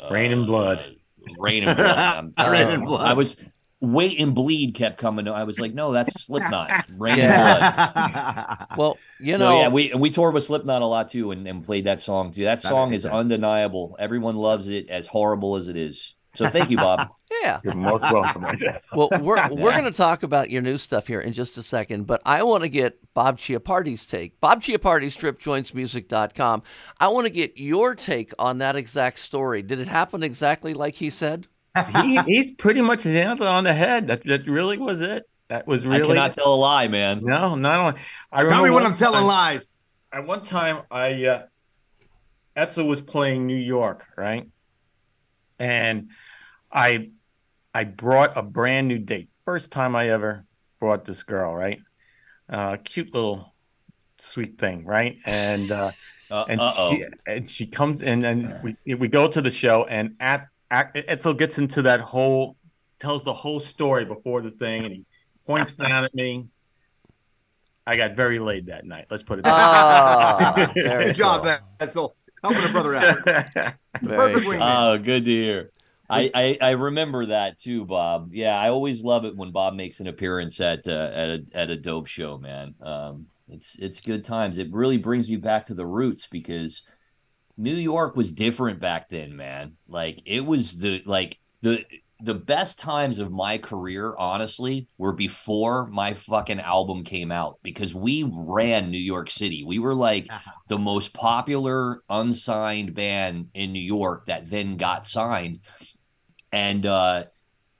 [0.00, 0.78] uh Raining Blood.
[0.78, 3.00] uh, raining blood Raining Blood.
[3.06, 3.36] i was
[3.80, 7.86] wait and bleed kept coming i was like no that's slipknot rain Yeah.
[7.94, 11.30] and blood Well, you so know, yeah, we we toured with Slipknot a lot too,
[11.30, 12.44] and, and played that song too.
[12.44, 13.14] That That song is sense.
[13.14, 13.96] undeniable.
[13.98, 16.14] Everyone loves it, as horrible as it is.
[16.34, 17.08] So thank you, Bob.
[17.42, 17.60] yeah.
[17.64, 18.46] You're most welcome.
[18.94, 22.06] Well, we're we're going to talk about your new stuff here in just a second,
[22.06, 24.40] but I want to get Bob Chiappardi's take.
[24.40, 26.62] Bob Chiappardi, stripjointsmusic.com.
[27.00, 29.62] I want to get your take on that exact story.
[29.62, 31.46] Did it happen exactly like he said?
[32.02, 34.08] He, he's pretty much nailed it on the head.
[34.08, 35.28] That that really was it.
[35.48, 35.96] That was really.
[35.96, 37.20] I really cannot tell a lie, man.
[37.22, 38.00] no, not only.
[38.32, 39.70] I Tell me when I'm telling time- lies.
[40.12, 41.42] At one time, I uh,
[42.56, 44.48] Edsel was playing New York, right?
[45.60, 46.10] And
[46.72, 47.10] I
[47.72, 49.30] I brought a brand new date.
[49.44, 50.44] First time I ever
[50.80, 51.78] brought this girl, right?
[52.48, 53.54] Uh, cute little
[54.18, 55.18] sweet thing, right?
[55.24, 55.92] And uh,
[56.30, 56.92] Uh and oh.
[56.92, 60.48] she and she comes in and we we go to the show and at, at
[60.70, 62.56] Edsel gets into that whole
[62.98, 65.04] tells the whole story before the thing and he
[65.46, 66.46] points down at me.
[67.86, 69.06] I got very laid that night.
[69.10, 71.86] Let's put it that Ah, very Good job, cool.
[71.88, 72.12] Edsel.
[72.42, 73.24] Helping a brother out.
[73.24, 73.76] Perfect
[74.44, 74.52] cool.
[74.54, 74.60] wingman.
[74.60, 75.70] Oh, good to hear.
[76.08, 78.30] I, I I remember that too, Bob.
[78.32, 81.70] Yeah, I always love it when Bob makes an appearance at uh, at a at
[81.70, 82.74] a dope show, man.
[82.80, 84.58] Um, it's it's good times.
[84.58, 86.82] It really brings me back to the roots because
[87.60, 89.76] New York was different back then, man.
[89.86, 91.84] Like it was the like the
[92.22, 97.94] the best times of my career, honestly, were before my fucking album came out because
[97.94, 99.62] we ran New York City.
[99.62, 100.28] We were like
[100.68, 105.60] the most popular unsigned band in New York that then got signed.
[106.52, 107.24] And uh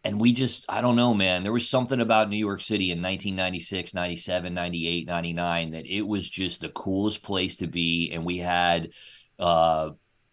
[0.04, 1.42] and we just I don't know, man.
[1.42, 6.28] There was something about New York City in 1996, 97, 98, 99 that it was
[6.28, 8.90] just the coolest place to be and we had
[9.40, 9.90] uh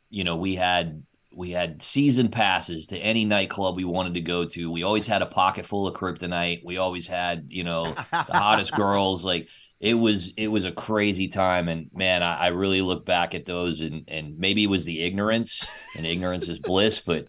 [0.10, 1.04] you know, we had
[1.38, 4.72] we had season passes to any nightclub we wanted to go to.
[4.72, 6.66] We always had a pocket full of kryptonite.
[6.66, 9.24] We always had, you know, the hottest girls.
[9.24, 9.48] Like
[9.80, 11.68] it was it was a crazy time.
[11.68, 15.04] And man, I, I really look back at those and and maybe it was the
[15.04, 17.28] ignorance and ignorance is bliss, but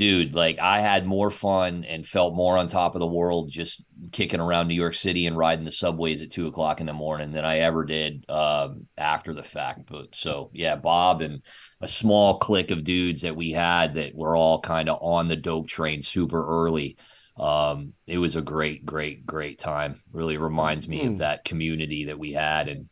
[0.00, 3.84] dude, like I had more fun and felt more on top of the world just
[4.12, 7.32] kicking around New York City and riding the subways at two o'clock in the morning
[7.32, 9.82] than I ever did um, after the fact.
[9.90, 11.42] But so yeah, Bob and
[11.82, 15.36] a small clique of dudes that we had that were all kind of on the
[15.36, 16.96] dope train super early.
[17.38, 20.00] Um, it was a great, great, great time.
[20.14, 21.18] Really reminds me of Mm.
[21.18, 22.88] that community that we had and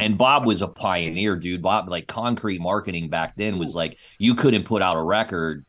[0.00, 1.62] and Bob was a pioneer, dude.
[1.62, 5.64] Bob, like concrete marketing back then was like you couldn't put out a record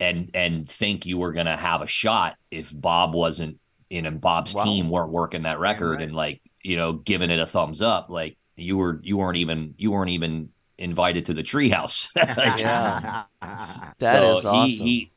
[0.00, 3.58] and and think you were gonna have a shot if Bob wasn't
[3.90, 4.64] in and Bob's Wow.
[4.64, 6.02] team weren't working that record right.
[6.02, 8.08] and like you know giving it a thumbs up.
[8.10, 12.08] Like you were you weren't even you weren't even invited to the treehouse.
[12.16, 13.24] Like, Yeah.
[14.00, 14.54] That is so awesome.
[14.54, 15.12] He, he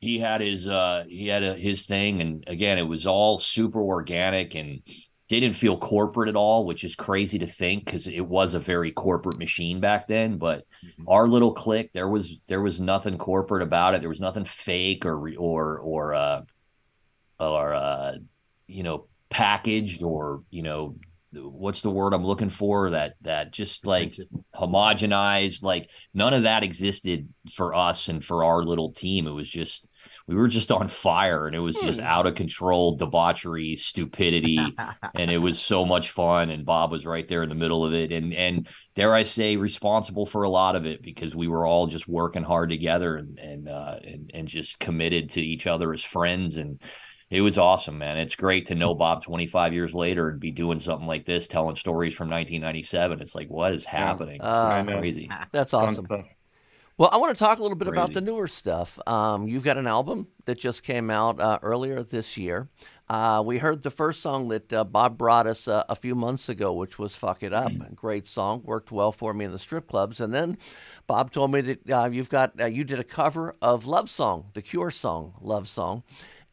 [0.00, 3.80] he had his uh he had a, his thing, and again, it was all super
[3.82, 4.82] organic and
[5.40, 8.92] didn't feel corporate at all, which is crazy to think because it was a very
[8.92, 10.38] corporate machine back then.
[10.38, 10.66] But
[11.06, 14.00] our little clique, there was there was nothing corporate about it.
[14.00, 16.42] There was nothing fake or or or uh
[17.40, 18.16] or uh
[18.66, 20.96] you know packaged or you know
[21.32, 24.16] what's the word I'm looking for that that just like
[24.54, 29.50] homogenized like none of that existed for us and for our little team it was
[29.50, 29.88] just
[30.26, 34.58] we were just on fire and it was just out of control debauchery stupidity
[35.14, 37.92] and it was so much fun and bob was right there in the middle of
[37.92, 41.66] it and and dare i say responsible for a lot of it because we were
[41.66, 45.92] all just working hard together and and uh and, and just committed to each other
[45.92, 46.80] as friends and
[47.30, 48.18] it was awesome, man.
[48.18, 51.74] It's great to know Bob 25 years later and be doing something like this, telling
[51.74, 53.20] stories from 1997.
[53.20, 54.36] It's like, what is happening?
[54.36, 54.84] It's Ah.
[54.84, 55.28] Crazy.
[55.50, 56.06] That's awesome.
[56.96, 59.00] Well, I want to talk a little bit about the newer stuff.
[59.08, 62.68] Um, you've got an album that just came out uh, earlier this year.
[63.08, 66.48] Uh, we heard the first song that uh, Bob brought us uh, a few months
[66.48, 69.88] ago, which was "Fuck It Up." Great song, worked well for me in the strip
[69.88, 70.20] clubs.
[70.20, 70.56] And then
[71.08, 74.46] Bob told me that uh, you've got uh, you did a cover of "Love Song,"
[74.54, 76.04] the Cure song, "Love Song,"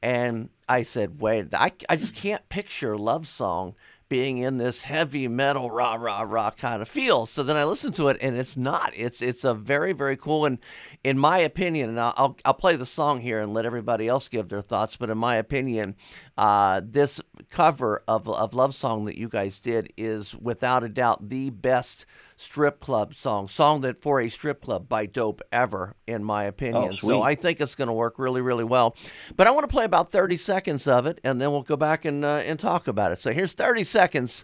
[0.02, 3.76] and I said, "Wait, I I just can't picture "Love Song."
[4.12, 7.26] Being in this heavy metal rah rah rah kind of feel.
[7.26, 8.92] So then I listened to it, and it's not.
[8.94, 10.60] It's it's a very very cool and,
[11.02, 14.28] in my opinion, and I'll I'll, I'll play the song here and let everybody else
[14.28, 14.98] give their thoughts.
[14.98, 15.96] But in my opinion,
[16.38, 17.22] uh, this
[17.52, 22.06] cover of of love song that you guys did is without a doubt the best
[22.42, 26.94] strip club song, song that for a strip club by Dope ever, in my opinion.
[26.94, 27.10] sweet.
[27.10, 28.96] so I think it's going to work really really well.
[29.36, 32.06] But I want to play about 30 seconds of it, and then we'll go back
[32.06, 33.20] and uh, and talk about it.
[33.20, 34.44] So here's 30 seconds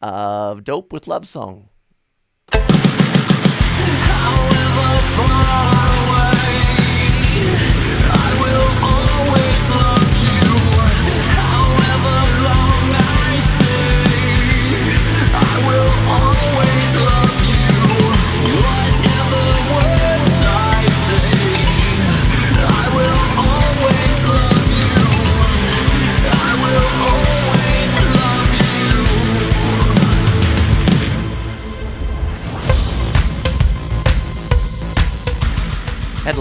[0.00, 1.68] of Dope with Love Song.
[5.16, 5.83] Had a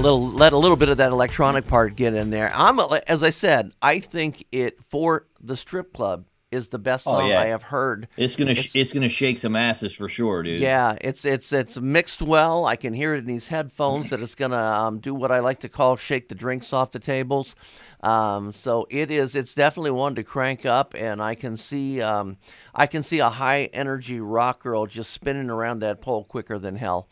[0.04, 2.52] little let a little bit of that electronic part get in there.
[2.54, 7.18] I'm as I said, I think it for the strip club is the best Oh,
[7.20, 7.42] song yeah.
[7.42, 8.08] I have heard.
[8.16, 10.60] It's gonna It's- it's gonna shake some asses for sure, dude.
[10.62, 12.66] Yeah, it's it's it's mixed well.
[12.66, 15.62] I can hear it in these headphones that it's gonna um, do what I like
[15.62, 17.56] to call shake the drinks off the tables.
[18.02, 19.34] Um, so it is.
[19.36, 22.38] It's definitely one to crank up, and I can see um,
[22.76, 26.76] I can see a high energy rock girl just spinning around that pole quicker than
[26.76, 27.08] hell.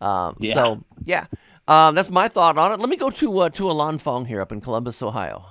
[0.00, 0.54] Um, Yeah.
[0.54, 1.26] So yeah,
[1.68, 2.80] um, that's my thought on it.
[2.80, 5.44] Let me go to uh, to Ilan Fong here up in Columbus, Ohio.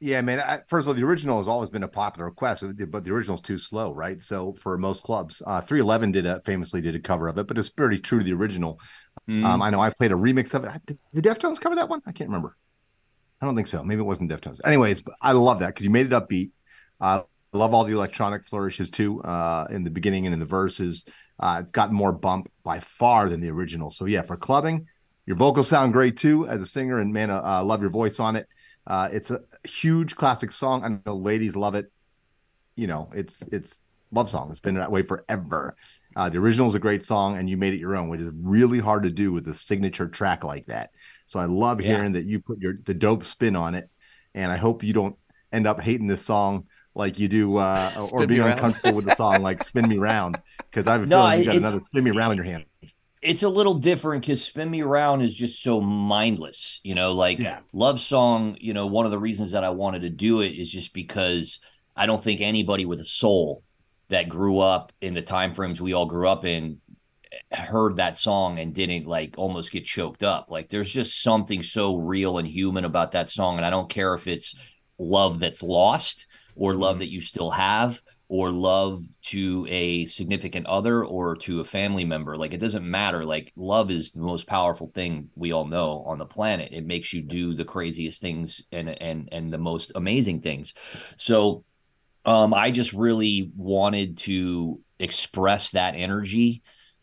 [0.00, 0.40] Yeah, man.
[0.40, 3.40] I, first of all, the original has always been a popular request, but the original's
[3.40, 4.20] too slow, right?
[4.20, 7.56] So for most clubs, uh, 311 did a famously did a cover of it, but
[7.56, 8.80] it's pretty true to the original.
[9.30, 9.44] Mm.
[9.44, 10.72] Um, I know I played a remix of it.
[10.86, 12.02] Did the Deftones cover that one?
[12.04, 12.56] I can't remember.
[13.40, 13.84] I don't think so.
[13.84, 14.60] Maybe it wasn't Deftones.
[14.64, 16.50] Anyways, but I love that because you made it upbeat.
[17.00, 17.22] Uh,
[17.54, 21.04] I love all the electronic flourishes too uh, in the beginning and in the verses.
[21.38, 23.92] Uh, it's got more bump by far than the original.
[23.92, 24.88] So yeah, for clubbing,
[25.26, 28.20] your vocals sound great too as a singer, and man, I uh, love your voice
[28.20, 28.46] on it.
[28.86, 30.84] Uh, it's a huge classic song.
[30.84, 31.86] I know ladies love it.
[32.76, 33.80] You know, it's it's
[34.10, 34.50] love song.
[34.50, 35.76] It's been that way forever.
[36.16, 38.30] Uh, the original is a great song, and you made it your own, which is
[38.34, 40.90] really hard to do with a signature track like that.
[41.26, 41.80] So I love Yeah.
[41.80, 43.88] hearing that you put your the dope spin on it,
[44.34, 45.16] and I hope you don't
[45.52, 49.42] end up hating this song like you do, uh, or being uncomfortable with the song
[49.42, 52.10] like "Spin Me Round" because I have a No, feeling you got another "Spin Me
[52.10, 52.64] Round" in your hand.
[53.22, 57.38] It's a little different because spin me around is just so mindless you know like
[57.38, 57.60] Yeah.
[57.72, 60.70] love song you know one of the reasons that i wanted to do it is
[60.70, 61.60] just because
[61.96, 63.62] i don't think anybody with a soul
[64.08, 66.78] that grew up in the time frames we all grew up in
[67.32, 71.62] eh, heard that song and didn't like almost get choked up like there's just something
[71.62, 74.56] so real and human about that song and i don't care if it's
[74.98, 77.00] love that's lost or love mm-hmm.
[77.00, 82.36] that you still have or love to a significant other or to a family member.
[82.36, 83.24] Like it doesn't matter.
[83.24, 86.72] Like love is the most powerful thing we all know on the planet.
[86.72, 90.72] It makes you do the craziest things and and and the most amazing things.
[91.16, 91.64] So
[92.24, 96.62] um i just really wanted to express that energy.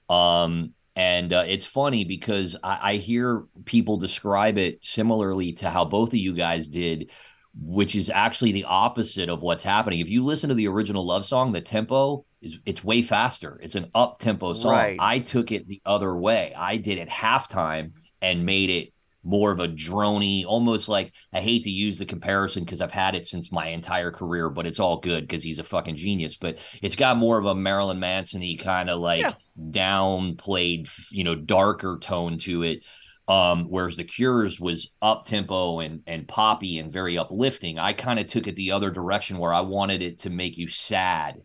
[0.10, 5.86] Um and uh, it's funny because I, I hear people describe it similarly to how
[5.86, 7.12] both of you guys did
[7.62, 10.00] which is actually the opposite of what's happening.
[10.00, 13.60] If you listen to the original love song, the tempo is it's way faster.
[13.62, 14.72] It's an up tempo song.
[14.72, 14.98] Right.
[15.00, 16.54] I took it the other way.
[16.56, 17.92] I did it halftime
[18.22, 22.64] and made it more of a drony, almost like I hate to use the comparison
[22.64, 25.64] because I've had it since my entire career, but it's all good because he's a
[25.64, 26.38] fucking genius.
[26.38, 29.34] But it's got more of a Marilyn Manson-y kind of like Yeah.
[29.60, 32.84] downplayed, you know, darker tone to it
[33.30, 38.20] um whereas the cures was up tempo and and poppy and very uplifting i kind
[38.20, 41.36] of took it the other direction where i wanted it to make you sad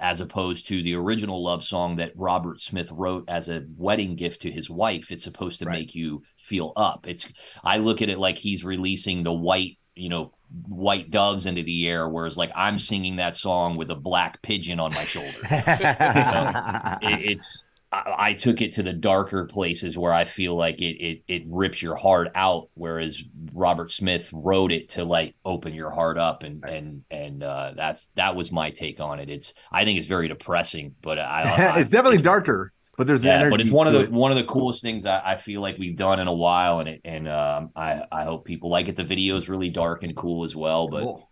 [0.00, 4.40] as opposed to the original love song that robert smith wrote as a wedding gift
[4.42, 5.10] to his wife.
[5.12, 5.80] It's supposed to Right.
[5.80, 7.06] make you feel up.
[7.06, 7.28] It's
[7.62, 10.32] i look at it like he's releasing the white you know
[10.68, 14.80] white doves into the air whereas like i'm singing that song with a black pigeon
[14.80, 15.38] on my shoulder.
[17.02, 17.62] It, it's
[17.92, 21.42] I, I took it to the darker places where I feel like it, it it
[21.48, 23.22] rips your heart out, whereas
[23.52, 28.06] Robert Smith wrote it to like open your heart up, and and and uh, that's
[28.14, 29.30] that was my take on it.
[29.30, 33.34] It's I think it's very depressing, but I, I it's definitely darker, but there's yeah,
[33.34, 33.50] energy.
[33.50, 34.12] but it's one of the it.
[34.12, 36.88] one of the coolest things I, I feel like we've done in a while, and
[36.88, 38.96] it and um, I I hope people like it.
[38.96, 41.29] The video is really dark and cool as well, but Cool.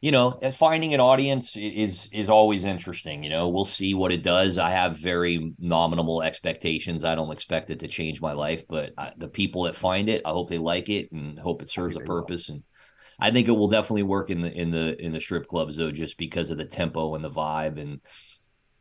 [0.00, 3.22] You know, uh, finding an audience is is always interesting.
[3.22, 4.56] You know, we'll see what it does.
[4.58, 7.04] I have very nominal expectations.
[7.04, 10.22] I don't expect it to change my life, but I, the people that find it,
[10.24, 12.08] I hope they like it and hope it serves a they will.
[12.08, 12.48] purpose.
[12.48, 12.62] And
[13.20, 15.92] I think it will definitely work in the in the in the strip clubs though,
[15.92, 18.00] just because of the tempo and the vibe and.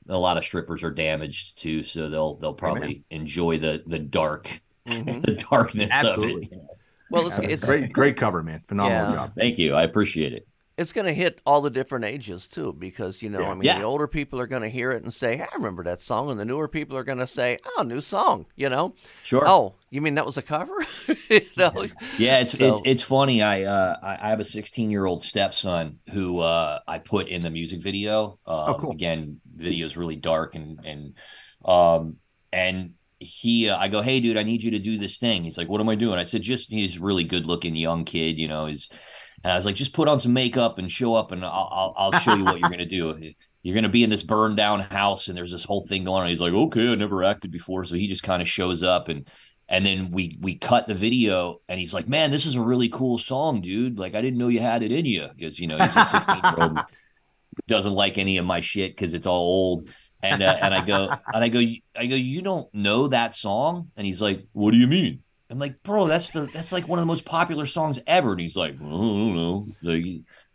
[0.08, 4.62] A lot of strippers are damaged too, so they'll they'll probably enjoy the the dark
[4.86, 5.24] Mhm.
[5.24, 6.50] the darkness Absolutely.
[6.52, 6.62] of it.
[7.10, 8.64] Well, it's, That's it's great, great cover, man.
[8.68, 9.08] Phenomenal Yeah.
[9.08, 9.34] job.
[9.38, 9.74] Thank you.
[9.76, 10.48] I appreciate it.
[10.80, 13.50] It's going to hit all the different ages too because you know Yeah.
[13.52, 13.80] i mean Yeah.
[13.80, 16.40] the older people are going to hear it and say i remember that song and
[16.40, 19.44] the newer people are going to say oh new song you know Sure.
[19.48, 20.76] oh you mean that was a cover
[21.30, 21.86] you know
[22.18, 23.42] Yeah, it's So- it's it's funny.
[23.42, 27.42] I uh I, I have a 16 year old stepson who uh I put in
[27.42, 28.40] the music video.
[28.46, 28.92] Um, cool.
[28.92, 31.14] Again, video is really dark and and
[31.66, 32.18] um
[32.54, 35.44] and he uh, I go, hey dude, I need you to do this thing.
[35.44, 36.18] He's like, what am I doing?
[36.20, 38.68] I said, just he's really good looking young kid, you know.
[38.68, 38.90] He's
[39.44, 41.94] and I was like, just put on some makeup and show up, and I'll I'll,
[41.98, 43.34] I'll show you what you're gonna do.
[43.62, 46.30] You're gonna be in this burned down house, and there's this whole thing going on.
[46.30, 49.28] He's like, okay, I never acted before, so he just kind of shows up and
[49.70, 52.90] and then we we cut the video and he's like man this is a really
[52.90, 54.00] cool song dude.
[54.00, 55.30] Like i didn't know you had it in you.
[55.36, 56.80] Because you know he's a 16 year old
[57.68, 59.90] doesn't like any of my shit because it's all old.
[60.22, 61.60] And uh, and i go and i go
[61.96, 63.92] i go you don't know that song?
[63.96, 67.00] And he's like what do you mean i'm like bro that's the that's like one
[67.00, 70.04] of the most popular songs ever and he's like i don't know like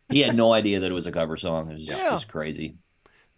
[0.08, 2.08] he, had no idea that it was a cover song it was just, Yeah.
[2.08, 2.76] just crazy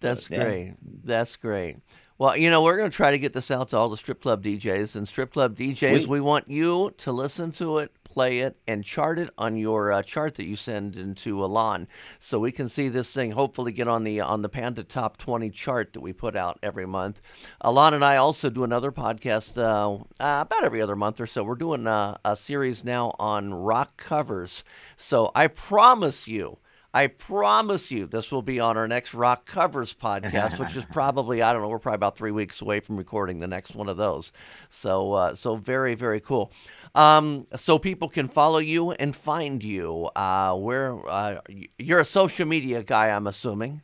[0.00, 0.38] That's yeah.
[0.40, 0.74] great.
[1.04, 1.78] That's great.
[2.18, 4.22] Well, you know, we're going to try to get this out to all the strip
[4.22, 4.96] club DJs.
[4.96, 6.08] And strip club DJs, Sweet.
[6.08, 10.02] we want you to listen to it, play it, and chart it on your uh,
[10.02, 11.86] chart that you send into Ilan,
[12.18, 15.50] so we can see this thing hopefully get on the on the Panda Top 20
[15.50, 17.20] chart that we put out every month.
[17.62, 21.44] Ilan and I also do another podcast uh, uh, about every other month or so.
[21.44, 24.64] We're doing a, a series now on rock covers.
[24.96, 26.58] So I promise you.
[26.96, 31.42] I promise you this will be on our next Rock Covers podcast, which is probably
[31.42, 33.98] I don't know we're probably about three weeks away from recording the next one of
[33.98, 34.32] those.
[34.70, 36.50] So uh, so very very cool.
[36.94, 40.08] Um, so people can follow you and find you.
[40.16, 41.42] Uh, where uh,
[41.78, 43.82] you're a social media guy, I'm assuming.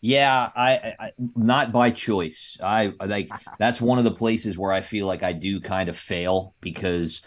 [0.00, 2.56] Yeah, I, I not by choice.
[2.62, 5.88] I I like that's one of the places where I feel like I do kind
[5.88, 7.22] of fail because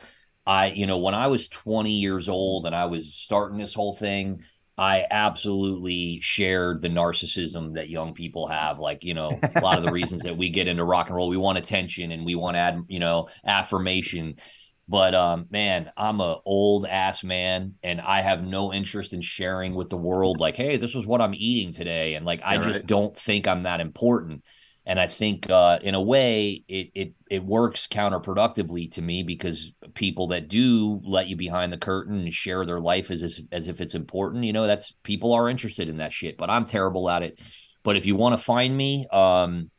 [0.48, 3.96] I, you know, when I was 20 years old and I was starting this whole
[3.96, 4.44] thing,
[4.78, 8.78] I absolutely shared the narcissism that young people have.
[8.80, 11.30] Like, you know, a lot of the reasons that we get into rock and roll,
[11.30, 14.36] we want attention and we want ad, you know, affirmation.
[14.88, 19.74] But um, man, I'm a old ass man, and I have no interest in sharing
[19.76, 20.40] with the world.
[20.40, 22.86] Like, hey, this is what I'm eating today, and like, I Yeah, just right.
[22.86, 24.44] don't think I'm that important.
[24.88, 29.74] And I think, uh, in a way, it it it works counterproductively to me because
[29.96, 33.68] people that do let you behind the curtain and share their life as as, as
[33.68, 36.38] if it's important, you know, that's people are interested in that shit.
[36.38, 37.40] But I'm terrible at it.
[37.82, 39.72] But if you want to find me, um,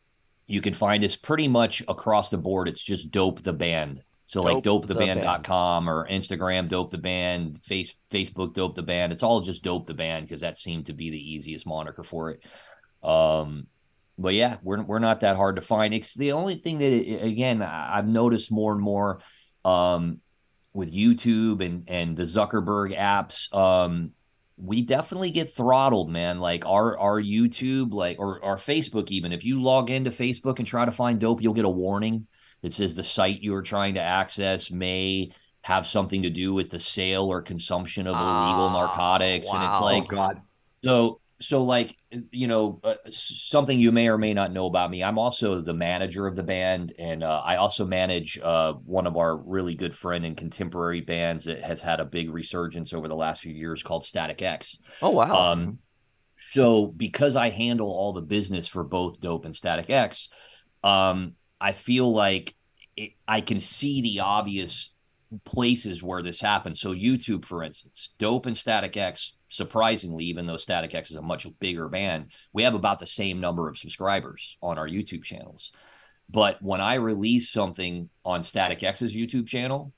[0.47, 2.69] you can find us pretty much across the board.
[2.69, 4.03] It's just Dope the Band.
[4.27, 5.21] So like Dope the Band.
[5.21, 9.13] dopetheband.com or Instagram Dope the Band, face Facebook Dope the Band.
[9.13, 12.31] It's all just Dope the Band because that seemed to be the easiest moniker for
[12.31, 12.41] it.
[13.09, 13.69] Um
[14.19, 15.93] but yeah, we're we're not that hard to find.
[15.95, 19.21] It's the only thing that it- again I've noticed more and more
[19.65, 20.21] um
[20.73, 24.13] with YouTube and and the Zuckerberg apps um
[24.59, 26.41] we definitely get throttled, man.
[26.41, 30.67] Like our our YouTube, like or our Facebook, even if you log into Facebook and
[30.67, 32.27] try to find dope, you'll get a warning
[32.63, 36.71] that says the site you are trying to access may have something to do with
[36.71, 40.41] the sale or consumption of illegal Ah, narcotics, and it's like oh God.
[40.83, 41.97] so so like
[42.31, 45.03] you know uh, something you may or may not know about me.
[45.03, 49.17] I'm also the manager of the band, and uh, I also manage uh, one of
[49.17, 53.17] our really good friend and contemporary bands that has had a big resurgence over the
[53.17, 54.79] last few years called Static X.
[55.03, 55.53] Oh wow.
[55.53, 55.79] Um,
[56.39, 60.31] so because I handle all the business for both Dope and Static X,
[60.83, 62.55] um, I feel like
[62.97, 64.95] it, I can see the obvious
[65.45, 66.81] places where this happens.
[66.81, 71.23] So YouTube, for instance, Dope and Static X, surprisingly, even though Static X is a
[71.23, 75.73] much bigger band, we have about the same number of subscribers on our YouTube channels.
[76.29, 79.93] But when I release something on Static X's YouTube channel,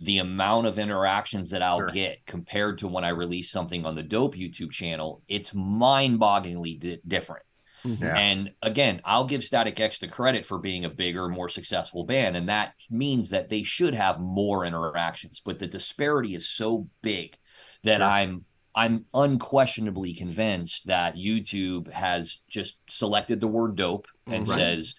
[0.00, 1.90] the amount of interactions that I'll Sure.
[1.90, 7.00] get compared to when I release something on the Dope YouTube channel, it's mind-bogglingly di-
[7.06, 7.44] different.
[7.84, 8.02] Mm-hmm.
[8.04, 8.16] Yeah.
[8.16, 12.36] And again, I'll give Static X the credit for being a bigger, more successful band,
[12.36, 15.40] and that means that they should have more interactions.
[15.44, 17.36] But the disparity is so big
[17.84, 18.06] that Sure.
[18.06, 18.44] I'm
[18.76, 24.58] I'm unquestionably convinced that YouTube has just selected the word dope and Right.
[24.58, 24.94] says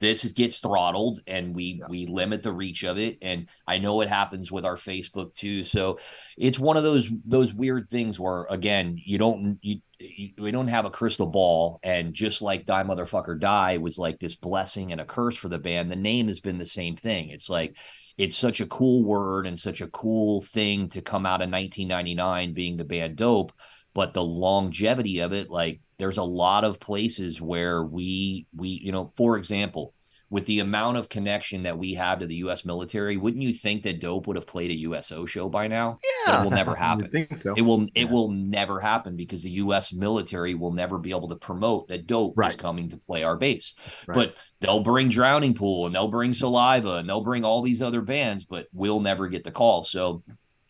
[0.00, 3.18] this gets throttled and we we limit the reach of it.
[3.22, 5.62] And i know it happens with our facebook too.
[5.62, 6.00] So
[6.36, 10.66] it's one of those those weird things where again you don't you, you we don't
[10.68, 11.78] have a crystal ball.
[11.84, 15.58] And just like die motherfucker die was like this blessing and a curse for the
[15.58, 17.28] band the name has been the same thing.
[17.28, 17.76] It's like
[18.22, 22.54] it's such a cool word and such a cool thing to come out of 1999
[22.54, 23.52] being the band dope
[23.94, 28.92] but the longevity of it like there's a lot of places where we we you
[28.92, 29.92] know for example
[30.32, 33.82] with the amount of connection that we have to the US military wouldn't you think
[33.82, 36.40] that dope would have played a USO show by now Yeah, But Yeah.
[36.40, 37.54] it will never I happen think so.
[37.54, 41.36] it will it will never happen because the US military will never be able to
[41.36, 43.74] promote that dope is coming to play our base
[44.06, 44.14] Right.
[44.14, 48.00] but they'll bring drowning pool and they'll bring saliva and they'll bring all these other
[48.00, 50.22] bands but we'll never get the call so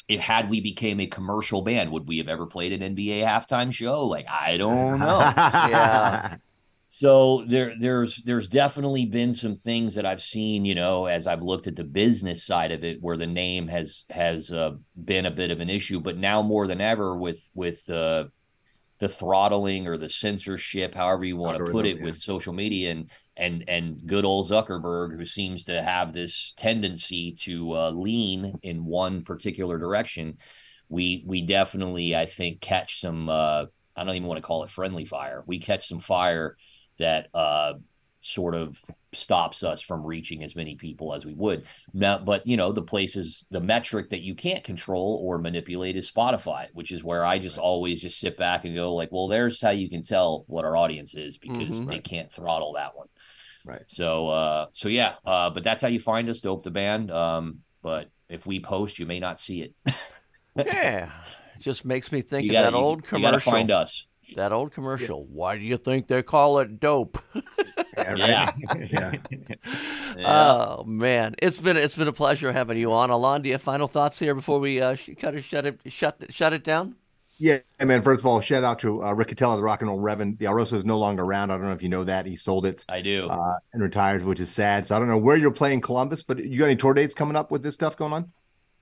[0.09, 3.73] if had we became a commercial band would we have ever played an nba halftime
[3.73, 5.19] show like i don't know
[5.71, 6.37] Yeah.
[6.95, 11.41] so there there's there's definitely been some things that I've seen, you know, as I've
[11.41, 14.73] looked at the business side of it where the name has has uh,
[15.03, 18.25] been a bit of an issue, but now more than ever with with uh,
[18.99, 22.05] the throttling or the censorship, however you want to put it yeah.
[22.05, 27.33] with social media and and and good old Zuckerberg who seems to have this tendency
[27.39, 30.37] to uh, lean in one particular direction,
[30.91, 33.65] we we definitely I think catch some uh,
[33.97, 35.43] I don't even want to call it friendly fire.
[35.47, 36.59] We catch some fire
[37.03, 37.75] that uh
[38.25, 38.81] sort of
[39.13, 41.65] stops us from reaching as many people as we would.
[41.93, 46.09] Now, but you know, the places, the metric that you can't control or manipulate is
[46.11, 49.61] Spotify, which is where I just always just sit back and go like, well, there's
[49.61, 51.89] how you can tell what our audience is because Mhm.
[51.89, 53.09] they can't throttle that one.
[53.65, 53.83] Right.
[53.87, 57.11] So, uh, so yeah, uh, but that's how you find us, Dope the Band.
[57.11, 59.75] Um, but if we post, you may not see it.
[60.55, 61.11] Yeah.
[61.59, 63.53] Just makes me think You of gotta, that you- old you gotta commercial.
[63.53, 64.07] find us.
[64.37, 65.25] That old commercial.
[65.27, 67.19] Why do you think they call it dope?
[67.97, 68.51] Yeah.
[68.91, 69.13] yeah.
[70.17, 70.77] Yeah.
[70.79, 73.09] Oh man, it's been it's been a pleasure having you on.
[73.11, 75.81] Ilan, do you have final thoughts here before we uh, sh- cut it, shut it,
[75.87, 76.97] shut shut it down?
[77.39, 78.03] Yeah, man.
[78.03, 80.39] First of all, shout out to uh, Rick Cautela, the rock and roll Reverend.
[80.39, 81.51] The Alrosa is no longer around.
[81.51, 82.27] I don't know if you know that.
[82.27, 83.27] He sold it I do.
[83.29, 84.87] uh, and retired, which is sad.
[84.87, 87.37] So I don't know where you're playing Columbus, but you got any tour dates coming
[87.37, 88.33] up with this stuff going on?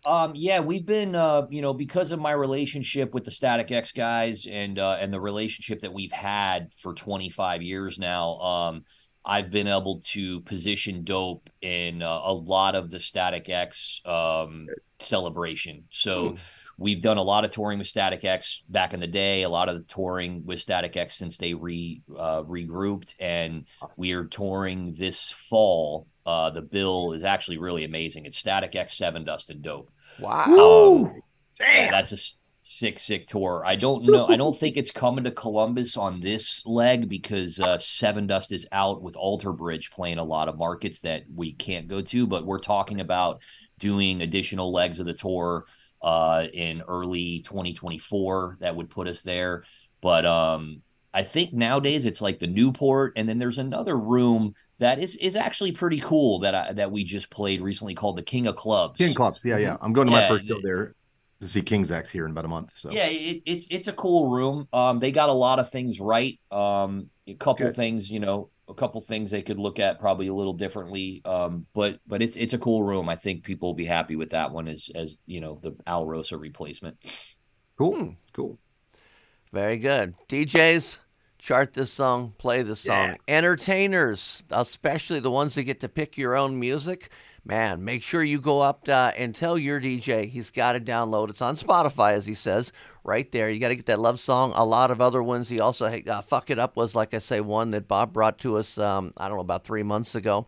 [0.05, 3.92] Um, yeah, we've been, uh, you know, because of my relationship with the Static X
[3.92, 8.38] guys and uh, and the relationship that we've had for 25 years now.
[8.38, 8.84] Um,
[9.22, 14.66] I've been able to position Dope in uh, a lot of the Static X um,
[14.98, 15.84] celebration.
[15.90, 16.36] So.
[16.81, 19.68] We've done a lot of touring with Static X back in the day, a lot
[19.68, 23.66] of the touring with Static X since they re uh, regrouped, and
[23.99, 26.07] we are touring this fall.
[26.24, 28.24] Uh, the bill is actually really amazing.
[28.24, 29.91] It's Static X, Sevendust, and Dope.
[30.18, 31.05] Wow.
[31.05, 31.22] Um,
[31.61, 32.18] yeah, that's a
[32.62, 33.62] sick, sick tour.
[33.66, 34.26] I don't know.
[34.26, 39.03] I don't think it's coming to Columbus on this leg because uh, Sevendust is out
[39.03, 42.26] with Alter Bridge playing a lot of markets that we can't go to.
[42.26, 43.41] But we're talking about
[43.78, 45.66] doing additional legs of the tour
[46.03, 48.59] uh, in early 2024.
[48.61, 49.64] That would put us there.
[50.03, 50.82] But um,
[51.12, 55.36] I think nowadays it's like the Newport, and then there's another room that is is
[55.36, 58.98] actually pretty cool that I, that we just played recently called the King of Clubs.
[58.98, 59.40] King Clubs.
[59.44, 59.76] Yeah, yeah.
[59.80, 60.94] I'm going to my Yeah, first show there
[61.40, 62.72] to see King's X here in about a month.
[62.76, 64.68] So Yeah, it, it's it's a cool room.
[64.72, 66.38] Um, they got a lot of things right.
[66.51, 67.74] Um, a couple Good.
[67.74, 71.20] things, you know, a couple things they could look at probably a little differently.
[71.24, 73.08] Um, but but it's it's a cool room.
[73.08, 76.40] I think people will be happy with that one as as you know the Alrosa
[76.40, 76.96] replacement.
[77.76, 78.10] cool, Hmm.
[78.32, 78.58] cool.
[79.52, 80.14] Very good.
[80.28, 80.98] DJs,
[81.38, 83.16] chart this song, play this song.
[83.26, 87.10] Entertainers, especially the ones that get to pick your own music,
[87.45, 91.30] man, make sure you go up uh, and tell your DJ he's got to download.
[91.30, 92.72] It's on Spotify, as he says,
[93.05, 93.51] right there.
[93.51, 94.53] You got to get that love song.
[94.55, 95.49] A lot of other ones.
[95.49, 98.57] He also uh, fuck it up was like I say one that Bob brought to
[98.57, 98.78] us.
[98.78, 100.47] Um, I don't know about three months ago.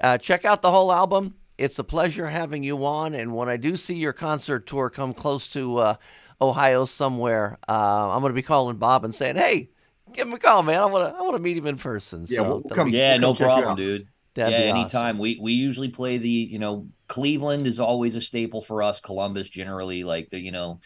[0.00, 1.34] Uh, check out the whole album.
[1.58, 5.14] It's a pleasure having you on, and when I do see your concert tour come
[5.14, 5.94] close to uh,
[6.40, 9.68] Ohio somewhere, uh, I'm going to be calling Bob and saying, "Hey,
[10.12, 10.80] give him a call, man.
[10.80, 12.90] I want to, I want to meet him in person." Yeah, So we'll- we'll come-
[12.90, 14.08] be- Yeah, We'll no come check problem, dude.
[14.34, 14.80] That'd yeah, be awesome.
[14.80, 15.18] anytime.
[15.18, 19.00] We we usually play the you know Cleveland is always a staple for us.
[19.00, 20.80] Columbus generally like the you know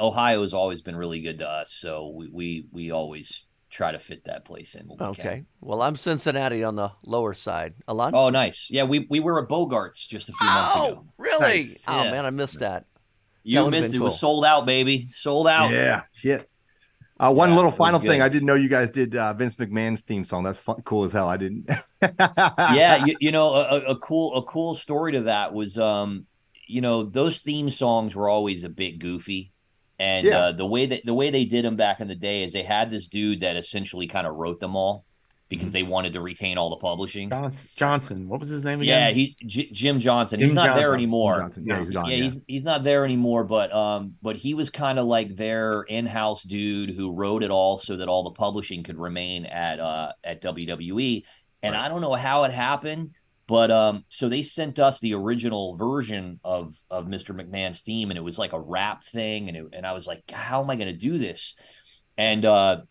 [0.00, 3.98] Ohio has always been really good to us, so we we we always try to
[3.98, 4.86] fit that place in.
[4.88, 5.26] when we can.
[5.26, 5.44] Okay.
[5.60, 7.74] Well, I'm Cincinnati on the lower side.
[7.86, 8.12] Ilan?
[8.14, 8.68] Oh, nice.
[8.70, 11.04] Yeah, we we were at Bogarts just a few months Oh, ago.
[11.18, 11.40] really?
[11.58, 11.84] Nice.
[11.86, 12.10] Oh Yeah.
[12.12, 12.86] man, I missed that.
[13.42, 14.02] You would've missed been it.
[14.02, 15.10] It was sold out, baby.
[15.12, 15.70] Sold out.
[15.70, 16.48] Yeah, shit.
[17.20, 18.20] Uh, one Yeah, little final thing.
[18.22, 20.44] I didn't know you guys did uh, Vince McMahon's theme song.
[20.44, 21.28] That's fun, cool as hell.
[21.28, 21.68] I didn't.
[22.66, 26.26] yeah, you, you know, a, a- cool a cool story to that was um,
[26.66, 29.52] you know, those theme songs were always a bit goofy.
[29.98, 30.36] And Yeah.
[30.36, 32.62] uh, the way that the way they did them back in the day is they
[32.62, 35.04] had this dude that essentially kind of wrote them all.
[35.48, 37.30] Because they wanted to retain all the publishing.
[37.30, 38.28] Johnson, Johnson.
[38.28, 39.08] What was his name again?
[39.08, 40.40] Yeah, he J- Jim Johnson.
[40.40, 41.50] Jim he's not there anymore.
[41.62, 42.10] Yeah, he's gone.
[42.10, 45.34] yeah, Yeah, he's he's not there anymore, but um, but he was kind of like
[45.36, 49.80] their in-house dude who wrote it all so that all the publishing could remain at
[49.80, 51.24] uh at WWE.
[51.62, 53.10] And I don't know how it happened,
[53.48, 57.34] but um, so they sent us the original version of of Mr.
[57.34, 60.22] McMahon's theme, and it was like a rap thing, and it, and I was like,
[60.30, 61.56] how am I going to do this?
[62.16, 62.82] And uh,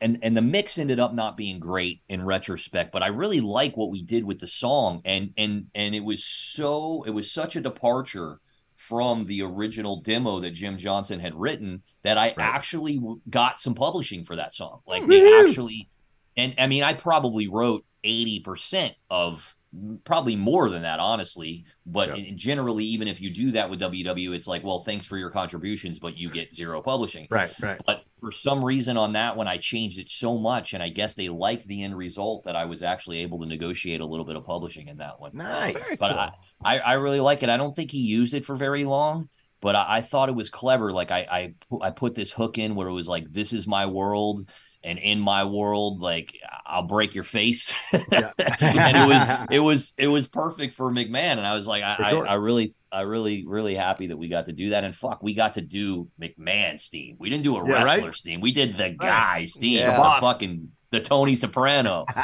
[0.00, 3.76] and and the mix ended up not being great in retrospect but i really like
[3.76, 5.00] what we did with the song.
[5.04, 8.40] And and and it was so it was such a departure
[8.74, 13.74] from the original demo that jim johnson had written that i actually w- got some
[13.74, 14.80] publishing for that song.
[14.86, 15.88] Like they actually
[16.36, 19.55] and i mean i probably wrote 80% of
[20.04, 22.24] probably more than that honestly but Yeah.
[22.24, 25.28] in- generally even if you do that with ww it's like well thanks for your
[25.30, 27.80] contributions but you get zero publishing Right, right.
[27.86, 31.14] but for some reason on that one, I changed it so much, and I guess
[31.14, 34.36] they liked the end result that I was actually able to negotiate a little bit
[34.36, 35.32] of publishing in that one.
[35.34, 35.98] Nice.
[35.98, 36.30] But I,
[36.64, 37.50] I, I really like it.
[37.50, 39.28] I don't think he used it for very long,
[39.60, 40.92] but I, I thought it was clever.
[40.92, 43.66] Like I, I, pu- I put this hook in where it was like, "This is
[43.66, 44.48] my world."
[44.84, 48.30] And in my world, like I'll break your face, Yeah.
[48.38, 51.38] and it was it was it was perfect for McMahon.
[51.38, 52.26] And I was like, I, sure.
[52.26, 54.84] I, I really, I really, really happy that we got to do that.
[54.84, 57.16] And fuck, we got to do McMahon's theme.
[57.18, 57.96] We didn't do a Yeah, right?
[57.96, 58.40] wrestler's theme.
[58.40, 59.92] We did the guy's theme, Yeah.
[59.92, 60.20] the Boss.
[60.20, 62.04] fucking the Tony Soprano.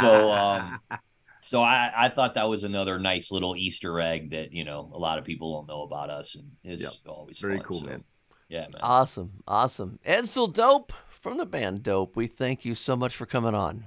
[0.00, 0.78] So, um,
[1.42, 4.98] so I, I thought that was another nice little Easter egg that you know a
[4.98, 6.92] lot of people don't know about us, and is Yep.
[7.06, 7.66] always Very fun.
[7.66, 8.04] cool, So, man.
[8.48, 8.70] Yeah, man.
[8.80, 9.98] Awesome, awesome.
[10.04, 10.92] and Edsel Dope
[11.26, 12.14] from the band Dope.
[12.14, 13.86] We thank you so much for coming on.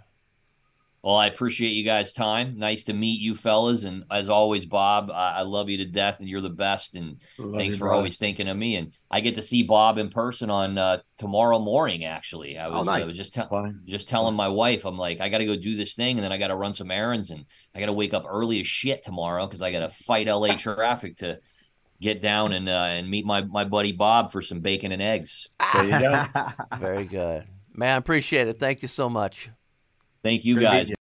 [1.02, 2.60] Well, I appreciate you guys' time.
[2.60, 6.20] Nice to meet you, fellas, and as always, Bob, I, I love you to death,
[6.20, 6.96] and you're the best.
[6.96, 7.96] And Love thanks you, for brother.
[8.00, 8.76] always thinking of me.
[8.76, 12.04] And I get to see Bob in person on uh, tomorrow morning.
[12.04, 13.04] Actually, I was, Oh, nice.
[13.04, 15.78] I was just tell just telling my wife, I'm like, I got to go do
[15.78, 18.14] this thing, and then I got to run some errands, and I got to wake
[18.14, 21.40] up early as shit tomorrow because I got to fight LA traffic to
[22.02, 25.50] get down and uh, and meet my my buddy Bob for some bacon and eggs.
[25.74, 26.26] There you go.
[26.78, 27.97] Very good, man.
[27.97, 28.60] Appreciate it.
[28.60, 29.50] Thank you so much.
[30.24, 30.89] Thank you Good guys.
[30.89, 30.95] you.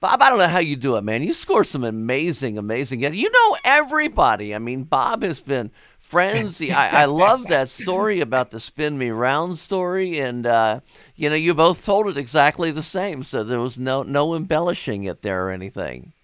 [0.00, 1.22] Bob, I don't know how you do it, man.
[1.22, 3.18] You score some amazing, amazing guests.
[3.18, 4.54] You know everybody.
[4.54, 6.62] I mean, Bob has been friends.
[6.62, 10.80] I, I love that story about the spin me round story, and uh,
[11.16, 13.22] you know, you both told it exactly the same.
[13.22, 16.14] So there was no no embellishing it there or anything.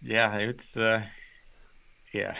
[0.00, 1.02] Yeah, it's uh,
[2.14, 2.36] yeah.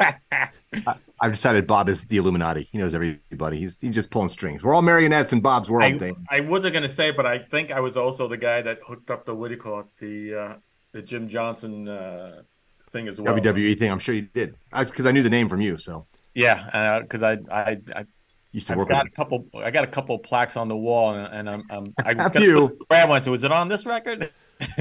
[1.20, 2.68] I've decided Bob is the Illuminati.
[2.70, 3.58] He knows everybody.
[3.58, 4.64] He's he's just pulling strings.
[4.64, 6.02] We're all marionettes in Bob's world.
[6.02, 6.12] I.
[6.30, 9.26] I wasn't gonna say, but I think I was also the guy that hooked up
[9.26, 10.54] the what do you call it, the uh,
[10.92, 12.42] the Jim Johnson uh,
[12.90, 13.34] thing as well.
[13.34, 13.90] WWE thing.
[13.90, 14.54] I'm sure you did.
[14.72, 18.04] Because I knew the name from you, so Yeah, because I I I
[18.52, 19.46] used to I've work got a couple.
[19.54, 22.32] I got a couple of plaques on the wall, and, and I'm, I'm I was
[22.32, 22.78] Have you?
[22.88, 23.22] Brad one.
[23.22, 24.32] So was it on this record?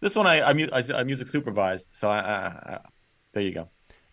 [0.00, 1.86] this one I I, I, I music supervised.
[1.92, 2.78] So I, I, I
[3.32, 3.68] there you go.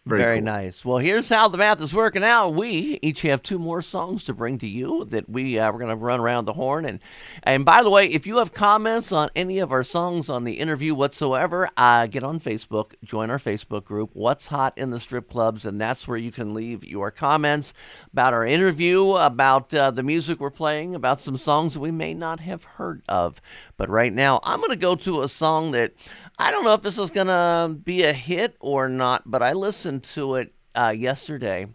[0.06, 0.46] Very Very, cool.
[0.46, 0.84] nice.
[0.84, 2.50] Well, here's how the math is working out.
[2.50, 5.92] We each have two more songs to bring to you that we uh, we're going
[5.92, 6.84] to run around the horn.
[6.84, 7.00] And
[7.44, 10.60] and by the way, if you have comments on any of our songs on the
[10.60, 15.30] interview whatsoever, uh, get on Facebook, join our Facebook group, What's Hot in the Strip
[15.30, 17.74] Clubs, and that's where you can leave your comments
[18.12, 22.14] about our interview, about uh, the music we're playing, about some songs that we may
[22.14, 23.40] not have heard of.
[23.78, 25.94] But right now, I'm going to go to a song that
[26.38, 29.54] I don't know if this is going to be a hit or not, but I
[29.54, 31.68] listened to it uh, yesterday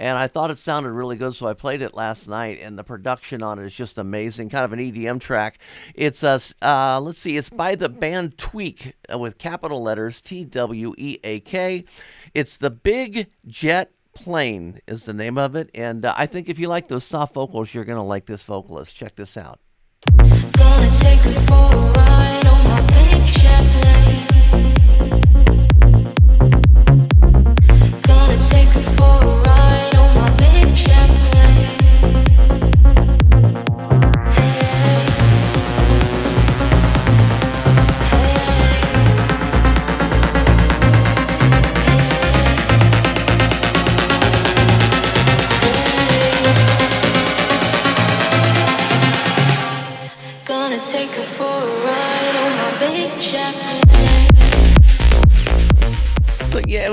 [0.00, 2.60] and I thought it sounded really good, so I played it last night.
[2.62, 5.58] And the production on it is just amazing, kind of an EDM track.
[5.94, 10.46] It's a, uh, let's see, it's by the band Tweak uh, with capital letters T
[10.46, 11.84] W E A K.
[12.32, 16.58] It's the Big Jet Plane is the name of it, and uh, I think if
[16.58, 18.96] you like those soft vocals, you're gonna like this vocalist.
[18.96, 19.60] Check this out.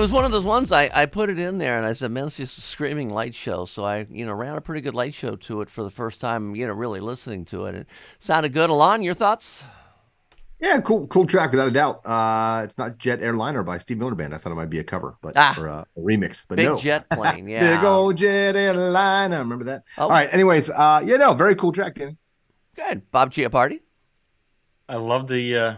[0.08, 2.28] Was one of those ones I, I put it in there and I said, man,
[2.28, 3.66] it's just a screaming light show.
[3.66, 6.22] So I, you know, ran a pretty good light show to it for the first
[6.22, 7.76] time, you know, really listening to it.
[7.76, 7.88] It
[8.18, 8.70] sounded good.
[8.70, 9.66] Ilan, your thoughts?
[10.62, 12.05] Yeah, cool, cool track without a doubt.
[12.05, 14.34] Uh, it's not Jet Airliner by Steve Miller Band.
[14.34, 15.53] I thought it might be a cover, but Ah.
[15.60, 16.45] or uh, a remix.
[16.47, 17.76] But Big no, jet plane, yeah.
[17.76, 19.39] big old Jet Airliner.
[19.39, 19.84] Remember that?
[19.97, 20.03] Oh.
[20.03, 20.30] All right.
[20.34, 22.16] Anyways, uh, yeah, no, very cool track, Danny.
[22.78, 23.12] Good.
[23.12, 23.82] Bob Chiappardi.
[24.88, 25.74] I love the uh,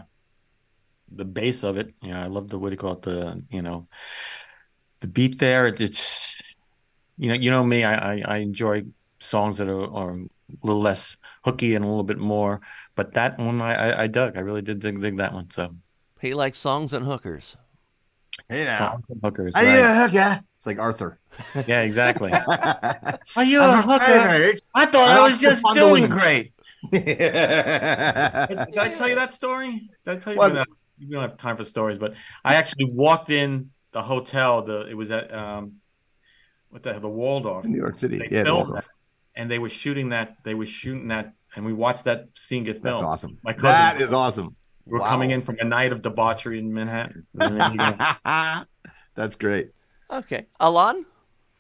[1.12, 1.94] the base of it.
[2.02, 3.02] You know, I love the what do you call it?
[3.04, 3.88] The you know,
[5.02, 5.68] the beat there.
[5.68, 6.42] It, it's
[7.18, 7.84] you know, you know me.
[7.84, 8.84] I I, I enjoy
[9.20, 10.26] songs that are, are a
[10.64, 12.62] little less hooky and a little bit more.
[12.96, 14.38] But that one I I, I dug.
[14.38, 15.50] I really did dig, dig that one.
[15.52, 15.76] So
[16.22, 17.58] He likes songs and hookers.
[18.48, 18.92] Hey now.
[18.92, 19.54] songs and hookers.
[19.56, 19.74] Are right.
[19.74, 20.42] you a hooker?
[20.56, 21.20] It's like Arthur.
[21.68, 22.32] Yeah, exactly.
[23.36, 24.54] Are you a hooker?
[24.76, 26.54] I thought I was just doing great.
[26.92, 28.48] Did I
[28.78, 29.90] I tell you that story?
[30.06, 30.54] Did I tell you What?
[30.54, 30.68] that?
[31.00, 34.62] You don't have time for stories, but I actually walked in the hotel.
[34.62, 35.76] The it was at um,
[36.70, 37.66] what the hell, the Waldorf.
[37.66, 38.20] New York City.
[38.20, 38.84] They Yeah, filmed Waldorf.
[38.86, 38.92] that,
[39.36, 40.36] and they were shooting that.
[40.44, 43.06] They were shooting that, and we watched that scene get That's filmed.
[43.06, 43.38] awesome.
[43.44, 44.56] My cousin, That is awesome.
[44.86, 45.08] We're Wow.
[45.10, 47.28] coming in from a night of debauchery in Manhattan.
[47.40, 48.66] And then, you know,
[49.16, 49.70] That's great.
[50.12, 50.48] Okay.
[50.60, 51.06] Ilan?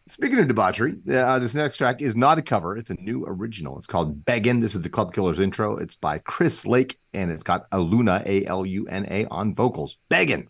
[0.09, 2.75] Speaking of debauchery, uh, this next track is not a cover.
[2.75, 3.77] It's a new original.
[3.77, 4.59] It's called Beggin.
[4.59, 5.77] This is the Club Killers intro.
[5.77, 9.97] It's by Chris Lake, and it's got Aluna, A L U N A, on vocals.
[10.09, 10.47] Beggin.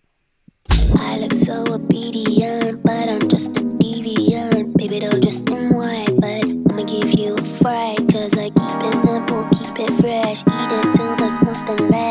[0.96, 4.78] I look so obedient, but I'm just a deviant.
[4.78, 7.98] Baby, though, just in white, but I'ma give you a fright.
[8.10, 10.40] Cause I keep it simple, keep it fresh.
[10.40, 12.09] Eat it till there's nothing left.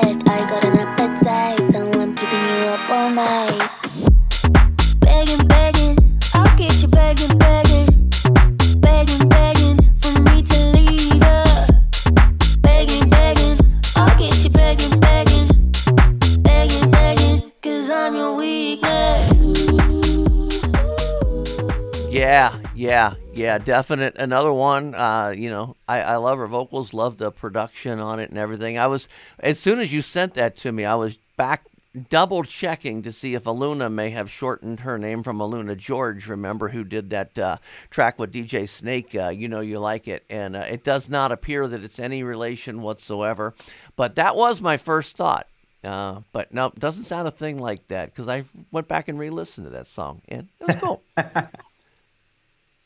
[22.29, 24.17] Yeah, yeah, yeah, definite.
[24.17, 24.95] Another one.
[24.95, 28.77] Uh, you know, I, I love her vocals, love the production on it and everything.
[28.77, 29.09] I was
[29.39, 31.65] as soon as you sent that to me, I was back
[32.11, 36.27] double checking to see if Aluna may have shortened her name from Aluna George.
[36.27, 37.57] Remember who did that uh,
[37.89, 39.15] track with DJ Snake?
[39.15, 42.23] Uh, you know you like it, and uh, it does not appear that it's any
[42.23, 43.55] relation whatsoever.
[43.97, 45.47] But that was my first thought.
[45.83, 49.67] Uh, but no, doesn't sound a thing like that because I went back and re-listened
[49.67, 51.03] to that song, and it was cool.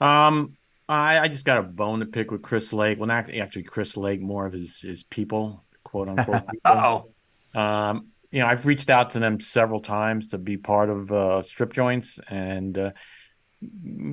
[0.02, 0.56] Um,
[0.88, 2.98] I, I just got a bone to pick with Chris Lake.
[2.98, 6.42] Well, not actually Chris Lake, more of his his people, quote unquote.
[6.64, 7.58] Uh-oh.
[7.58, 11.42] Um, you know, I've reached out to them several times to be part of uh,
[11.42, 12.90] strip joints, and uh,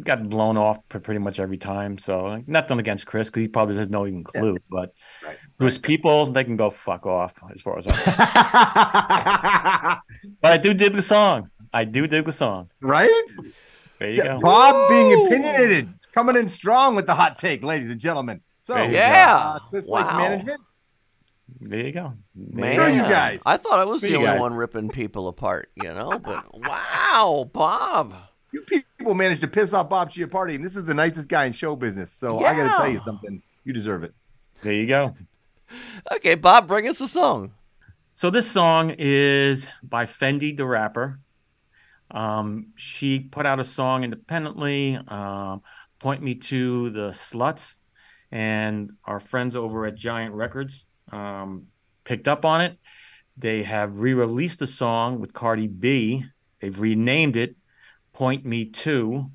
[0.01, 1.97] got blown off pretty much every time.
[1.97, 4.57] So nothing against Chris because he probably has no even clue.
[4.69, 7.95] But Right, those people, they can go fuck off as far as I'm.
[10.41, 11.49] but I do dig the song.
[11.73, 12.69] I do dig the song.
[12.81, 13.09] right?
[13.99, 14.39] There you go.
[14.39, 18.41] Bob being opinionated, coming in strong with the hot take, ladies and gentlemen.
[18.63, 19.55] So, Yeah.
[19.55, 20.61] uh, Chris Lake Management.
[21.59, 22.13] There you go.
[22.35, 23.41] Man, Screw you guys.
[23.45, 24.39] I thought I was Screw the only guys.
[24.39, 26.19] one ripping people apart, you know.
[26.19, 28.13] But wow, Bob.
[28.51, 31.53] You people managed to piss off Bob Chiappardi, and this is the nicest guy in
[31.53, 32.13] show business.
[32.13, 33.41] So I got to tell you something.
[33.63, 34.13] You deserve it.
[34.61, 35.15] There you go.
[36.11, 37.51] Okay, Bob, bring us a song.
[38.15, 41.19] So this song is by Fendi the rapper.
[42.11, 44.99] Um, she put out a song independently.
[45.07, 45.61] Um,
[45.99, 47.75] Point me to the sluts,
[48.31, 51.65] and our friends over at Giant Records um,
[52.05, 52.77] picked up on it.
[53.35, 56.23] They have re-released the song with Cardi B.
[56.61, 57.57] They've renamed it
[58.13, 59.29] "Point Me To,"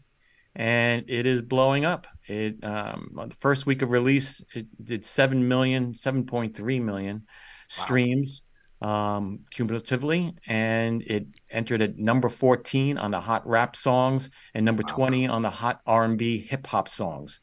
[0.57, 2.07] and it is blowing up.
[2.27, 7.27] It um, the first week of release, it did seven million, seven point three million
[7.69, 8.41] streams
[8.85, 14.83] um, cumulatively, and it entered at number 14 on the hot rap songs and number
[14.83, 17.41] 20 on the hot R&B hip hop songs.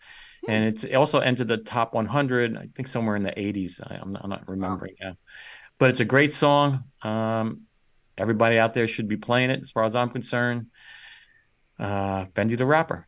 [0.48, 3.82] And it's it also entered the top 100, I think somewhere in the 80s.
[3.84, 5.16] I, am not, I'm not remembering now,
[5.80, 6.84] but it's a great song.
[7.02, 7.62] Um,
[8.20, 10.68] everybody out there should be playing it, as far as I'm concerned.
[11.80, 13.08] Uh, Fendi the rapper.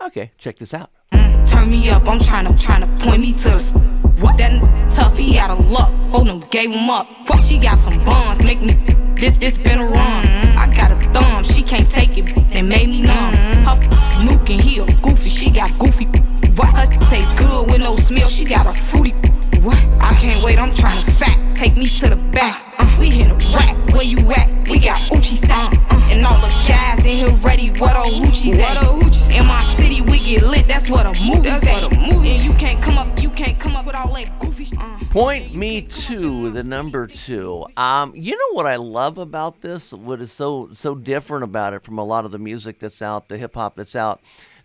[0.00, 0.90] Okay, check this out.
[1.12, 3.91] Turn me up, I'm tryna tryna point me to the s-
[4.22, 4.52] what that
[4.90, 5.90] tough, he out of luck.
[6.12, 7.08] Oh no, gave him up.
[7.26, 8.72] What she got some bonds, make me
[9.16, 10.26] this bitch been a run.
[10.56, 13.34] I got a thumb, she can't take it, they made me numb.
[13.66, 13.76] Her
[14.24, 16.06] nuking, he a goofy, she got goofy.
[16.54, 19.12] What her taste good with no smell, she got a fruity.
[19.60, 19.78] What?
[20.00, 22.74] I can't wait, I'm trying to fat, take me to the back.
[22.80, 24.68] Uh, we hit a rack, where you at?
[24.68, 27.68] We got Uchi sound, uh, and all the guys in here ready.
[27.78, 29.38] What a hoochies at?
[29.38, 30.66] In my city, we get lit.
[30.66, 31.96] That's what a movie's at.
[31.96, 34.64] And you can't come up, you can't come up with all that goofy.
[34.64, 34.98] sh- Uh.
[35.10, 37.64] Point me to the number two.
[37.76, 39.92] Um, you know what I love about this?
[39.92, 43.28] What is so so different about it from a lot of the music that's out,
[43.28, 44.20] the hip hop that's out,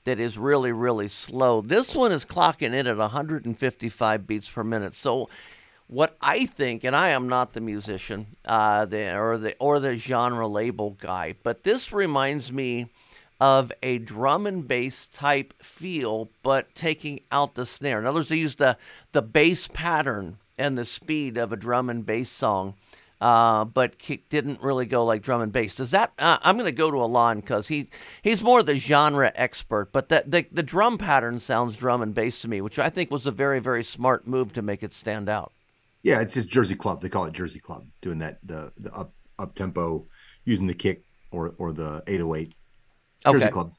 [0.05, 1.61] that is really really slow.
[1.61, 4.95] This one is clocking in at 155 beats per minute.
[4.95, 5.29] So,
[5.87, 9.95] what I think, and I am not the musician, uh, the or the or the
[9.95, 12.87] genre label guy, but this reminds me
[13.39, 17.99] of a drum and bass type feel, but taking out the snare.
[17.99, 18.77] In other words, they use the
[19.11, 22.75] the bass pattern and the speed of a drum and bass song.
[23.19, 23.95] Uh, but
[24.29, 25.73] didn't really go like drum and bass.
[25.73, 26.11] Does that?
[26.19, 27.89] Uh, I'm going to go to Ilan because he
[28.21, 29.91] he's more the genre expert.
[29.91, 33.09] But that the the drum pattern sounds drum and bass to me, which I think
[33.09, 35.51] was a very very smart move to make it stand out.
[36.03, 37.01] Yeah, it's just Jersey Club.
[37.01, 40.07] They call it Jersey Club, doing that the the up up tempo,
[40.45, 42.53] using the kick or or the 808.
[43.25, 43.51] Jersey Okay.
[43.51, 43.73] Club.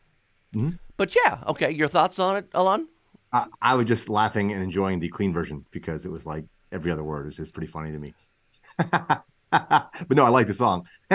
[0.96, 1.70] But yeah, okay.
[1.70, 2.86] Your thoughts on it, Ilan?
[3.32, 6.90] I, I was just laughing and enjoying the clean version because it was like every
[6.90, 8.14] other word is just pretty funny to me.
[9.50, 10.86] but no, I like the song.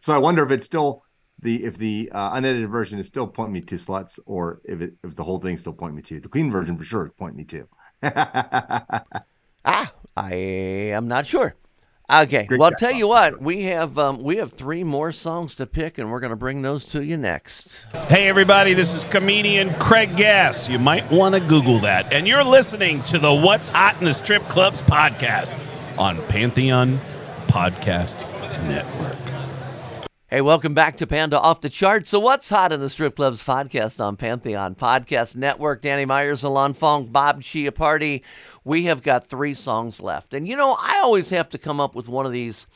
[0.00, 1.02] so I wonder if it's still
[1.40, 4.94] the if the uh, unedited version is still pointing me to sluts or if it
[5.04, 7.36] if the whole thing still point me to the clean version for sure is pointing
[7.36, 7.68] me to.
[9.64, 11.54] Ah, I am not sure.
[12.10, 15.54] Okay, Great well, job, tell you what, we have um, we have three more songs
[15.56, 17.80] to pick, and we're going to bring those to you next.
[18.06, 20.70] Hey, everybody, this is comedian Craig Gass.
[20.70, 22.10] You might want to Google that.
[22.10, 25.60] And you're listening to the What's Hot in the Strip Clubs podcast
[25.98, 26.98] on Pantheon
[27.46, 28.26] Podcast
[28.66, 29.18] Network.
[30.30, 32.10] Hey, welcome back to Panda Off the Charts.
[32.10, 35.80] So, what's hot in the strip clubs podcast on Pantheon Podcast Network?
[35.80, 38.20] Danny Myers, Ilan Fong, Bob Chiappardi.
[38.68, 40.34] We have got three songs left.
[40.34, 42.66] And you know, I always have to come up with one of these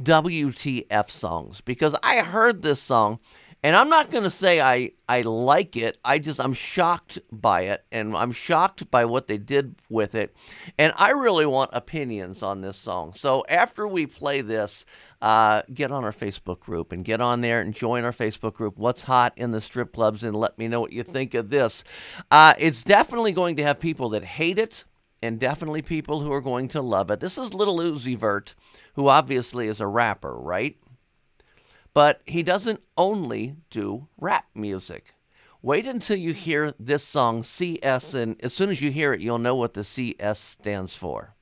[0.00, 3.18] WTF songs because I heard this song
[3.64, 5.98] and I'm not going to say I, I like it.
[6.04, 10.36] I just, I'm shocked by it and I'm shocked by what they did with it.
[10.78, 13.12] And I really want opinions on this song.
[13.14, 14.86] So after we play this,
[15.20, 18.78] uh, get on our Facebook group and get on there and join our Facebook group.
[18.78, 20.22] What's hot in the strip clubs?
[20.22, 21.82] And let me know what you think of this.
[22.30, 24.84] Uh, it's definitely going to have people that hate it
[25.22, 27.20] and definitely people who are going to love it.
[27.20, 28.54] This is Little Uzi Vert,
[28.94, 30.76] who obviously is a rapper, right?
[31.92, 35.14] But he doesn't only do rap music.
[35.62, 39.38] Wait until you hear this song, CS, and as soon as you hear it, you'll
[39.38, 41.34] know what the CS stands for.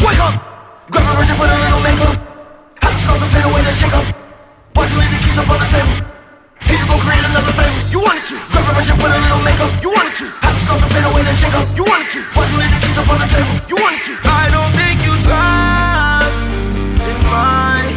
[0.00, 0.40] Wake up!
[0.90, 2.16] Grab a version, put a little makeup.
[2.82, 2.96] And
[3.30, 4.16] fade away, shake up.
[4.74, 6.06] The keys up on the table.
[6.62, 7.52] Here you go, create another.
[7.90, 8.51] You wanted to.
[8.62, 9.74] Grab a version, put a little makeup.
[9.82, 10.26] You wanted to.
[10.38, 11.66] Have and fade away, then shake up.
[11.74, 12.22] You wanted to.
[12.38, 13.58] Watch you leave the keys up on the table.
[13.66, 14.14] You wanted to.
[14.22, 17.90] I don't think you trust in my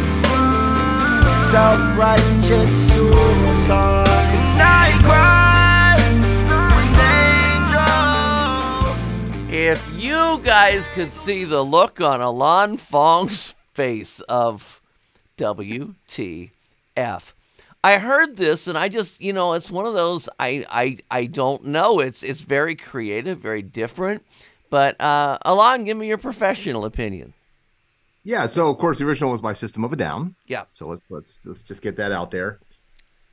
[1.54, 4.34] self-righteous suicide.
[4.34, 5.94] And I cry
[6.74, 6.98] with
[9.46, 9.54] angels.
[9.54, 14.80] If you guys could see the look on Ilan Fong's face of
[15.38, 16.50] WTF.
[17.84, 21.26] I heard this and I just, you know, it's one of those I I I
[21.26, 22.00] don't know.
[22.00, 24.24] It's it's very creative, very different.
[24.70, 27.32] But uh Ilan, give me your professional opinion.
[28.24, 30.34] Yeah, so of course the original was by System of a Down.
[30.46, 30.64] Yeah.
[30.72, 32.58] So let's let's let's just get that out there.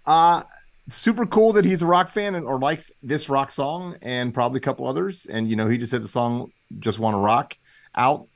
[0.05, 0.43] Uh
[0.89, 4.57] super cool that he's a rock fan and or likes this rock song and probably
[4.57, 5.25] a couple others.
[5.25, 7.57] And you know, he just said the song "Just Want to Rock"
[7.95, 8.27] out.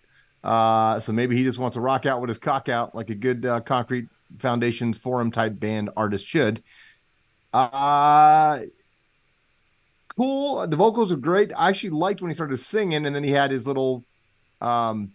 [0.44, 3.16] Uh, so maybe he just wants to rock out with his cock out like a
[3.16, 4.08] good uh, Concrete
[4.40, 6.64] Foundations forum type band artist should.
[7.54, 8.62] Uh
[10.16, 10.68] cool.
[10.68, 11.52] The vocals are great.
[11.56, 14.04] I actually liked when he started singing, and then he had his little
[14.62, 15.12] um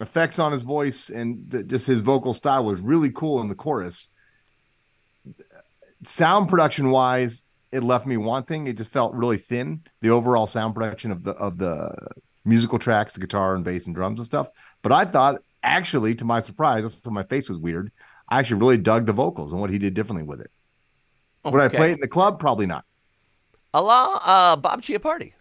[0.00, 3.54] effects on his voice and the, just his vocal style was really cool in the
[3.54, 4.08] chorus.
[6.04, 8.66] Sound production wise, it left me wanting.
[8.66, 9.82] It just felt really thin.
[10.00, 11.94] The overall sound production of the of the
[12.44, 14.48] musical tracks, the guitar and bass and drums and stuff.
[14.82, 17.90] But I thought, actually, to my surprise, that's why my face was weird.
[18.34, 20.50] I actually really dug the vocals and what he did differently with it.
[21.44, 21.76] Would I Okay.
[21.76, 22.40] play it in the club?
[22.40, 22.84] Probably not.
[23.72, 25.34] Ilan, uh, Bob Chiappardi.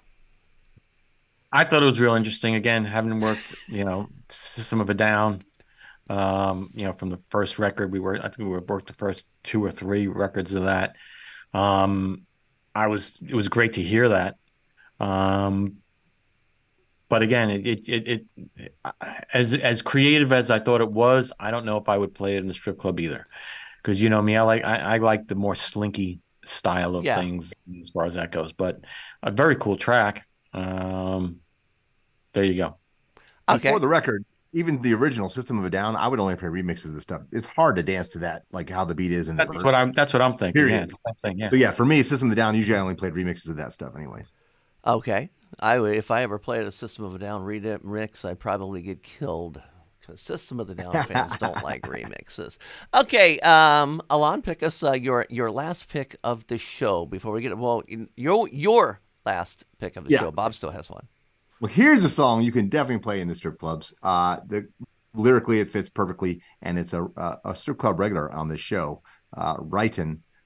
[1.51, 2.53] I thought it was real interesting.
[2.53, 5.43] Again, having worked, you know, System of a Down,
[6.09, 8.93] um, you know, from the first record, we were, I think we were worked the
[8.93, 10.97] first two or three records of that.
[11.53, 12.27] Um,
[12.75, 14.35] I was, it was great to hear that.
[14.99, 15.77] Um,
[17.13, 18.25] but again, it, it, it,
[18.57, 18.75] it,
[19.31, 22.37] as, as creative as I thought it was, I don't know if I would play
[22.37, 23.27] it in the strip club either.
[23.83, 27.19] Cause you know me, I like, I, I like the more slinky style of Yeah.
[27.19, 28.81] things as far as that goes, but
[29.21, 30.25] a very cool track.
[30.53, 31.41] Um,
[32.33, 32.77] there you go.
[33.47, 33.69] Okay.
[33.69, 36.85] For the record, even the original System of a Down, I would only play remixes
[36.85, 37.21] of this stuff.
[37.31, 39.27] It's hard to dance to that, like how the beat is.
[39.27, 39.91] And That's what I'm.
[39.91, 40.59] That's what I'm thinking.
[40.59, 40.91] Period.
[40.91, 41.47] Yeah, same thing, yeah.
[41.49, 43.71] So yeah, for me, System of a Down, usually I only played remixes of that
[43.71, 44.33] stuff, anyways.
[44.85, 45.29] Okay.
[45.59, 49.61] I if I ever played a System of a Down remix, I'd probably get killed
[49.99, 52.57] because System of the Down fans don't like remixes.
[52.93, 57.41] Okay, um, Ilan, pick us uh, your your last pick of the show before we
[57.41, 57.83] get well
[58.15, 60.17] your your last pick of the Yeah.
[60.17, 60.31] show.
[60.31, 61.07] Bob still has one.
[61.59, 63.93] Well, here's a song you can definitely play in the strip clubs.
[64.03, 64.67] Uh, the
[65.13, 69.01] lyrically it fits perfectly, and it's a a, a strip club regular on this show.
[69.35, 69.57] Uh,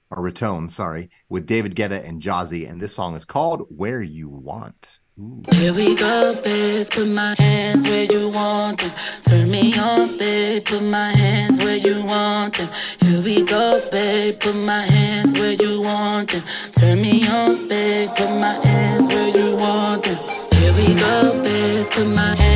[0.10, 4.30] or Ratone, sorry, with David Guetta and Jazzy, and this song is called "Where You
[4.30, 5.42] Want." Ooh.
[5.52, 6.86] Here we go, babe.
[6.92, 8.92] Put my hands where you want them.
[9.24, 10.64] Turn me on, babe.
[10.64, 12.70] Put my hands where you want them.
[13.00, 14.40] Here we go, babe.
[14.40, 16.44] Put my hands where you want them.
[16.74, 18.10] Turn me on, babe.
[18.16, 20.18] Put my hands where you want them.
[20.60, 21.88] Here we go, babe.
[21.90, 22.47] Put my hands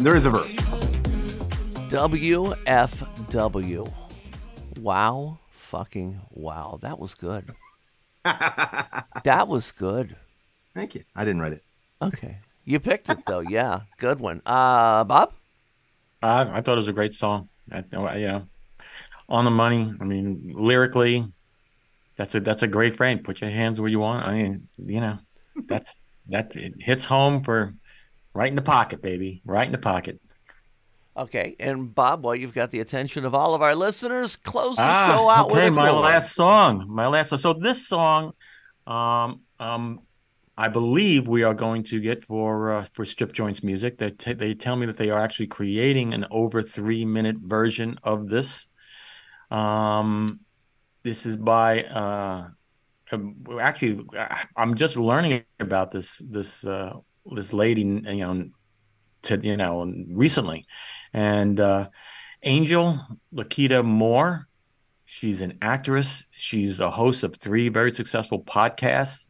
[0.00, 0.56] There is a verse.
[1.90, 3.92] WFW.
[4.78, 6.78] Wow, fucking wow.
[6.80, 7.54] That was good.
[8.24, 10.16] that was good.
[10.74, 11.04] Thank you.
[11.14, 11.62] I didn't write it.
[12.00, 12.38] Okay.
[12.64, 13.40] You picked it, though.
[13.50, 14.40] Yeah, good one.
[14.46, 15.34] Uh, Bob?
[16.22, 17.50] Uh, I thought it was a great song.
[17.70, 17.84] I,
[18.16, 18.46] you know,
[19.28, 19.92] on the money.
[20.00, 21.30] I mean, lyrically,
[22.16, 23.18] that's a that's a great frame.
[23.18, 24.26] Put your hands where you want.
[24.26, 25.18] I mean, you know,
[25.66, 25.94] that's
[26.30, 27.74] that it hits home for
[28.34, 30.20] right in the pocket, baby, right in the pocket.
[31.16, 31.56] Okay.
[31.58, 35.06] And Bob, while you've got the attention of all of our listeners, close the Ah,
[35.08, 36.02] show out with okay, a my chord.
[36.02, 36.86] last song.
[36.88, 37.38] My last song.
[37.38, 38.32] So this song,
[38.86, 40.00] um, um,
[40.56, 43.98] I believe we are going to get for uh, for Strip Joints music.
[43.98, 47.98] They t- they tell me that they are actually creating an over three minute version
[48.02, 48.68] of this.
[49.50, 50.40] Um,
[51.02, 52.48] this is by uh,
[53.10, 56.92] um, actually I- I'm just learning about this this uh,
[57.32, 58.50] this lady, you know,
[59.22, 60.64] to you know recently,
[61.12, 61.88] and uh,
[62.42, 62.98] Angel
[63.34, 64.46] Laketa Moore.
[65.04, 66.22] She's an actress.
[66.30, 69.26] She's a host of three very successful podcasts.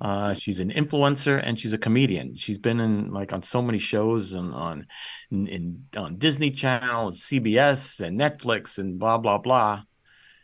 [0.00, 2.36] Uh, she's an influencer and she's a comedian.
[2.36, 4.86] She's been in like on so many shows and on
[5.30, 9.82] in, in on Disney Channel, and CBS, and Netflix, and blah blah blah.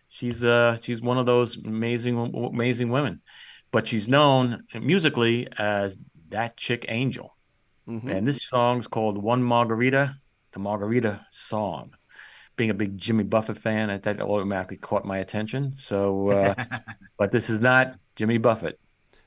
[0.09, 3.23] She's uh she's one of those amazing amazing women,
[3.71, 5.97] but she's known musically as
[6.31, 7.37] that chick Angel.
[7.89, 8.11] Mhm.
[8.11, 10.17] And this song's called One Margarita,
[10.53, 11.95] the Margarita Song.
[12.57, 15.75] Being a big Jimmy Buffett fan, that, that automatically caught my attention.
[15.79, 16.55] So, uh,
[17.19, 18.79] but this is not Jimmy Buffett.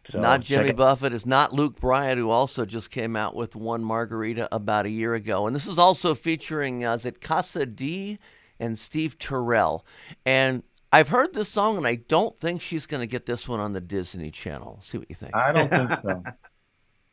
[0.05, 1.13] So not Jimmy it- Buffett.
[1.13, 5.15] It's not Luke Bryant, who also just came out with one margarita about a year
[5.15, 5.47] ago.
[5.47, 8.19] And this is also featuring, uh, is it Casa Di
[8.59, 9.85] and Steve Terrell.
[10.25, 13.59] And I've heard this song, and I don't think she's going to get this one
[13.59, 14.79] on the Disney Channel.
[14.81, 15.35] See what you think.
[15.35, 16.23] I don't think so.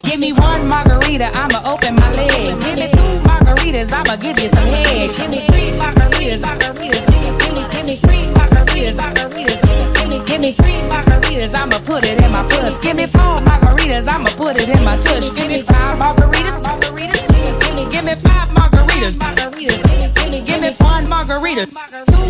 [0.02, 2.64] Give me one margarita, I'ma open my legs.
[2.64, 5.10] Give me two margaritas, I'ma give you some head.
[5.16, 7.06] Give me three margaritas, margaritas.
[7.38, 9.94] Give me, give me three margaritas, margaritas.
[9.94, 12.78] Give me, give me three margaritas, I'ma put it in my puss.
[12.80, 15.30] Give me four margaritas, I'ma put it in my tush.
[15.30, 17.69] Give me five margaritas, margaritas.
[17.80, 19.56] Give me, give me, five margaritas, margaritas.
[19.56, 21.72] Give me, give me, give me one margarita, two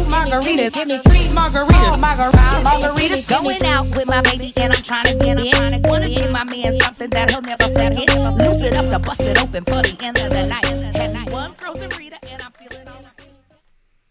[0.06, 0.72] margaritas.
[0.72, 2.62] Give me three margaritas, margaritas.
[2.62, 5.82] Margaritas Going out with my baby and I'm trying to get in.
[5.82, 7.96] Wanna give my man something that he'll never forget.
[8.38, 10.64] Loose it up to bust it open for the end of the night.
[10.64, 13.02] Had one frozen Rita and I'm feeling all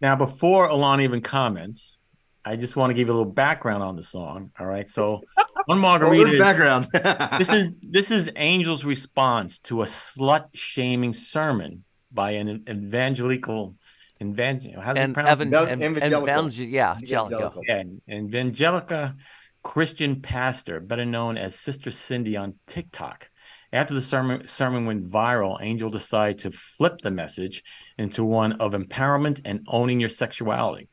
[0.01, 1.95] Now, before Alana even comments,
[2.43, 4.51] I just want to give you a little background on the song.
[4.59, 5.21] All right, so
[5.69, 6.23] one margarita.
[6.23, 6.87] there's is- background.
[7.39, 13.75] this is this is Angel's response to a slut shaming sermon by an evangelical
[14.21, 14.81] evangel.
[14.81, 15.41] How's And it pronounced?
[15.41, 16.23] evan- and- Evangelical.
[16.27, 17.61] evangel- yeah, Evangelical.
[17.67, 19.15] Yeah, Evangelica
[19.63, 23.29] Christian pastor, better known as Sister Cindy on TikTok.
[23.71, 27.63] After the sermon, sermon went viral, Angel decided to flip the message
[27.99, 30.87] into one of empowerment and owning your sexuality.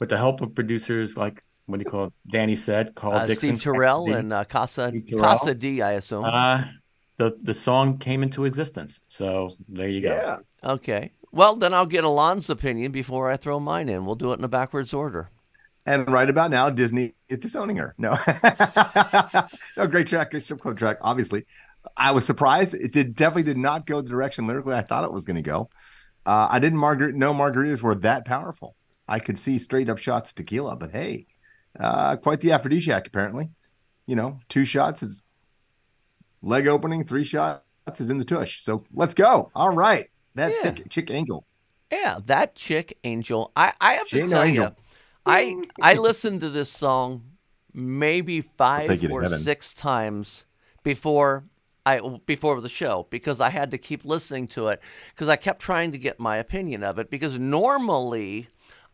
[0.00, 2.12] With the help of producers like, what do you call it?
[2.30, 3.58] Danny said, Carl Uh, Dixon.
[3.58, 5.22] Steve Terrell XD, and uh, Casa, Terrell.
[5.22, 6.24] Casa Di, I assume.
[6.24, 6.64] Uh,
[7.18, 9.00] the, the song came into existence.
[9.08, 10.40] So there you go.
[10.64, 11.12] Okay.
[11.30, 14.04] Well, then I'll get Ilan's opinion before I throw mine in.
[14.04, 15.30] We'll do it in a backwards order.
[15.86, 17.94] And right about now, Disney is disowning her.
[17.98, 18.16] No,
[19.76, 20.98] no, great track, great strip club track.
[21.00, 21.44] Obviously,
[21.96, 22.74] I was surprised.
[22.74, 25.42] It did definitely did not go the direction lyrically I thought it was going to
[25.42, 25.70] go.
[26.24, 28.76] Uh, I didn't margar- know margaritas were that powerful.
[29.08, 31.26] I could see straight up shots of tequila, but hey,
[31.78, 33.50] uh, quite the aphrodisiac apparently.
[34.06, 35.24] You know, two shots is
[36.42, 37.62] leg opening, three shots
[38.00, 38.62] is in the tush.
[38.62, 39.50] So let's go.
[39.54, 40.70] All right, that Yeah.
[40.72, 41.46] chick, chick angel.
[41.90, 43.52] Yeah, that chick Angel.
[43.54, 44.64] I, I have to tell angel.
[44.64, 44.70] you,
[45.26, 47.22] I I listened to this song
[47.74, 50.46] maybe five take you to or six times
[50.82, 51.44] before
[51.84, 55.60] I before the show because I had to keep listening to it because I kept
[55.60, 58.48] trying to get my opinion of it because normally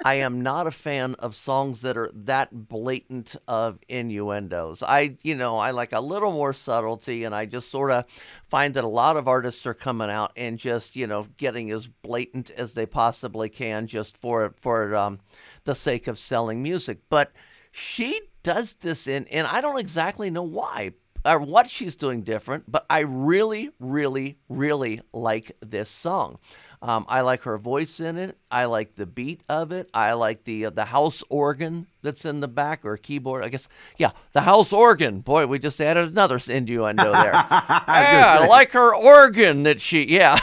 [0.04, 4.82] I am not a fan of songs that are that blatant of innuendos.
[4.82, 8.04] I, you know, I like a little more subtlety, and I just sort of
[8.48, 11.88] find that a lot of artists are coming out and just, you know, getting as
[11.88, 15.18] blatant as they possibly can just for for um,
[15.64, 16.98] the sake of selling music.
[17.08, 17.32] But
[17.72, 20.92] she does this in, and I don't exactly know why
[21.24, 26.38] or what she's doing different, but I really, really, really like this song.
[26.80, 28.38] Um, I like her voice in it.
[28.50, 29.88] I like the beat of it.
[29.92, 33.44] I like the uh, the house organ that's in the back or keyboard.
[33.44, 35.20] I guess yeah, the house organ.
[35.20, 37.32] Boy, we just added another innuendo there.
[37.32, 40.38] yeah, I like her organ that she yeah.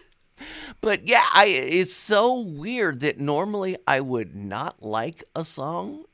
[0.80, 6.04] but yeah, I it's so weird that normally I would not like a song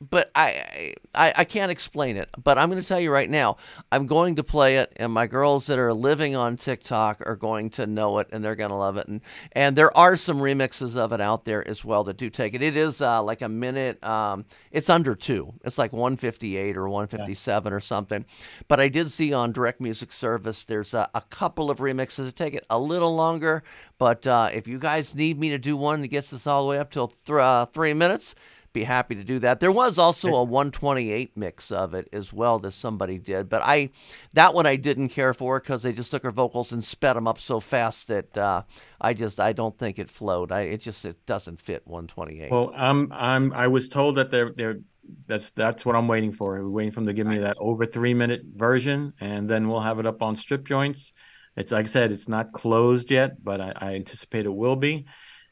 [0.00, 2.30] but I, I I can't explain it.
[2.42, 3.58] But I'm going to tell you right now,
[3.92, 7.70] I'm going to play it, and my girls that are living on TikTok are going
[7.70, 9.08] to know it, and they're going to love it.
[9.08, 9.20] And
[9.52, 12.62] and there are some remixes of it out there as well that do take it.
[12.62, 14.02] It is uh, like a minute.
[14.02, 15.52] Um, it's under two.
[15.64, 17.76] It's like 158 or 157 yeah.
[17.76, 18.24] or something.
[18.68, 22.36] But I did see on Direct Music Service there's a, a couple of remixes that
[22.36, 23.62] take it a little longer.
[23.98, 26.70] But uh, if you guys need me to do one that gets us all the
[26.70, 28.34] way up till th- uh, three minutes
[28.72, 29.60] be happy to do that.
[29.60, 33.90] There was also a 128 mix of it as well that somebody did, but I
[34.34, 37.26] that one I didn't care for because they just took her vocals and sped them
[37.26, 38.62] up so fast that uh,
[39.00, 40.52] I just I don't think it flowed.
[40.52, 42.50] I it just it doesn't fit 128.
[42.50, 44.80] Well, I'm I'm I was told that they're they're
[45.26, 46.52] that's that's what I'm waiting for.
[46.52, 47.38] We're waiting for them to give nice.
[47.38, 51.12] me that over three minute version, and then we'll have it up on strip joints.
[51.56, 55.06] It's like I said, it's not closed yet, but I, I anticipate it will be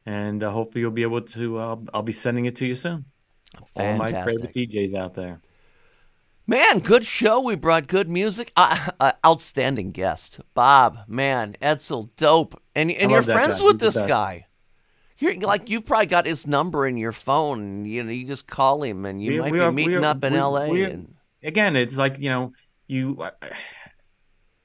[0.09, 1.59] and uh, hopefully you'll be able to.
[1.59, 3.05] Uh, I'll be sending it to you soon.
[3.75, 3.77] Fantastic.
[3.77, 5.43] All my favorite DJs out there.
[6.47, 7.41] Man, good show.
[7.41, 8.51] We brought good music.
[8.57, 11.01] Uh, uh, outstanding guest, Bob.
[11.07, 12.61] Man, Edsel, dope.
[12.75, 14.47] And and you're friends with this guy.
[15.19, 17.85] You're like you've probably got his number in your phone.
[17.85, 20.13] You know, you just call him, and you we, might we be are, meeting are,
[20.13, 20.85] up in we, L.A.
[20.85, 21.15] and...
[21.43, 22.53] Again, it's like you know,
[22.87, 23.23] you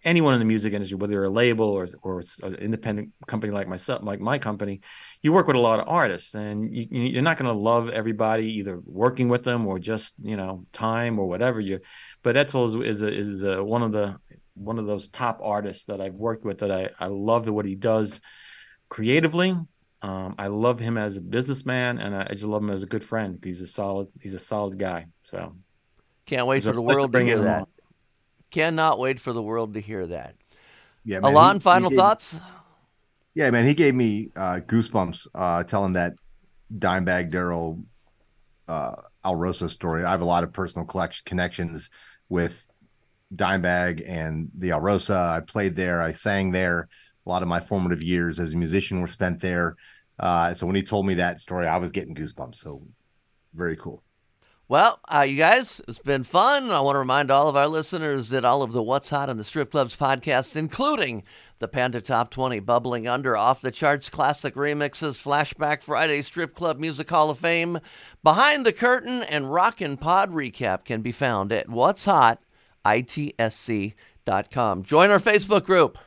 [0.03, 3.67] anyone in the music industry, whether you're a label or or an independent company like
[3.67, 4.81] myself, like my company,
[5.21, 8.45] you work with a lot of artists, and you, you're not going to love everybody
[8.53, 11.79] either working with them or just you know time or whatever you.
[12.21, 14.17] But Edsel is is, a, is a, one of the
[14.55, 17.75] one of those top artists that I've worked with that I I love what he
[17.75, 18.19] does
[18.89, 19.55] creatively.
[20.01, 23.05] Um, I love him as a businessman, and I, just love him as a good
[23.05, 23.39] friend.
[23.41, 25.07] He's a solid he's a solid guy.
[25.23, 25.55] So
[26.25, 27.61] can't wait for the world to hear that.
[27.61, 27.67] On.
[28.53, 30.35] Cannot wait for the world to hear that.
[31.03, 32.39] Yeah, man, Ilan, he, final he gave, thoughts?
[33.33, 36.13] Yeah, man, he gave me uh, goosebumps uh, telling that
[36.71, 37.83] Dimebag Darrell
[38.67, 40.03] uh, Alrosa story.
[40.03, 41.89] I have a lot of personal collection connections
[42.29, 42.69] with
[43.35, 45.17] Dimebag and the Alrosa.
[45.17, 46.87] I played there, I sang there.
[47.25, 49.75] A lot of my formative years as a musician were spent there.
[50.19, 52.57] Uh, so when he told me that story, I was getting goosebumps.
[52.57, 52.83] So
[53.55, 54.03] very cool.
[54.70, 56.72] Well, uh, you guys, it's been fun.
[56.72, 59.38] I want to remind all of our listeners that all of the What's Hot in
[59.38, 61.24] the Strip Clubs podcasts, including
[61.59, 66.80] the Panda Top 20, Bubbling Under, Off the Charts, Classic Remixes, Flashback Friday, Strip Club
[66.80, 67.80] Music Hall of Fame,
[68.24, 72.41] Behind the Curtain, and Rockin' Pod Recap can be found at What's Hot,
[72.86, 74.84] ITSC.com.
[74.84, 75.97] Join our Facebook group.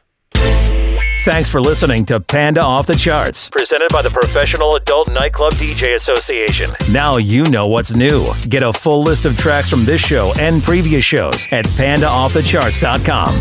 [1.26, 5.96] Thanks for listening to Panda Off the Charts, presented by the Professional Adult Nightclub DJ
[5.96, 6.70] Association.
[6.92, 8.24] Now you know what's new.
[8.48, 13.34] Get a full list of tracks from this show and previous shows at pandaoffthecharts.com.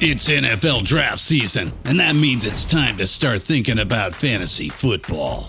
[0.00, 5.48] It's NFL draft season, and that means it's time to start thinking about fantasy football.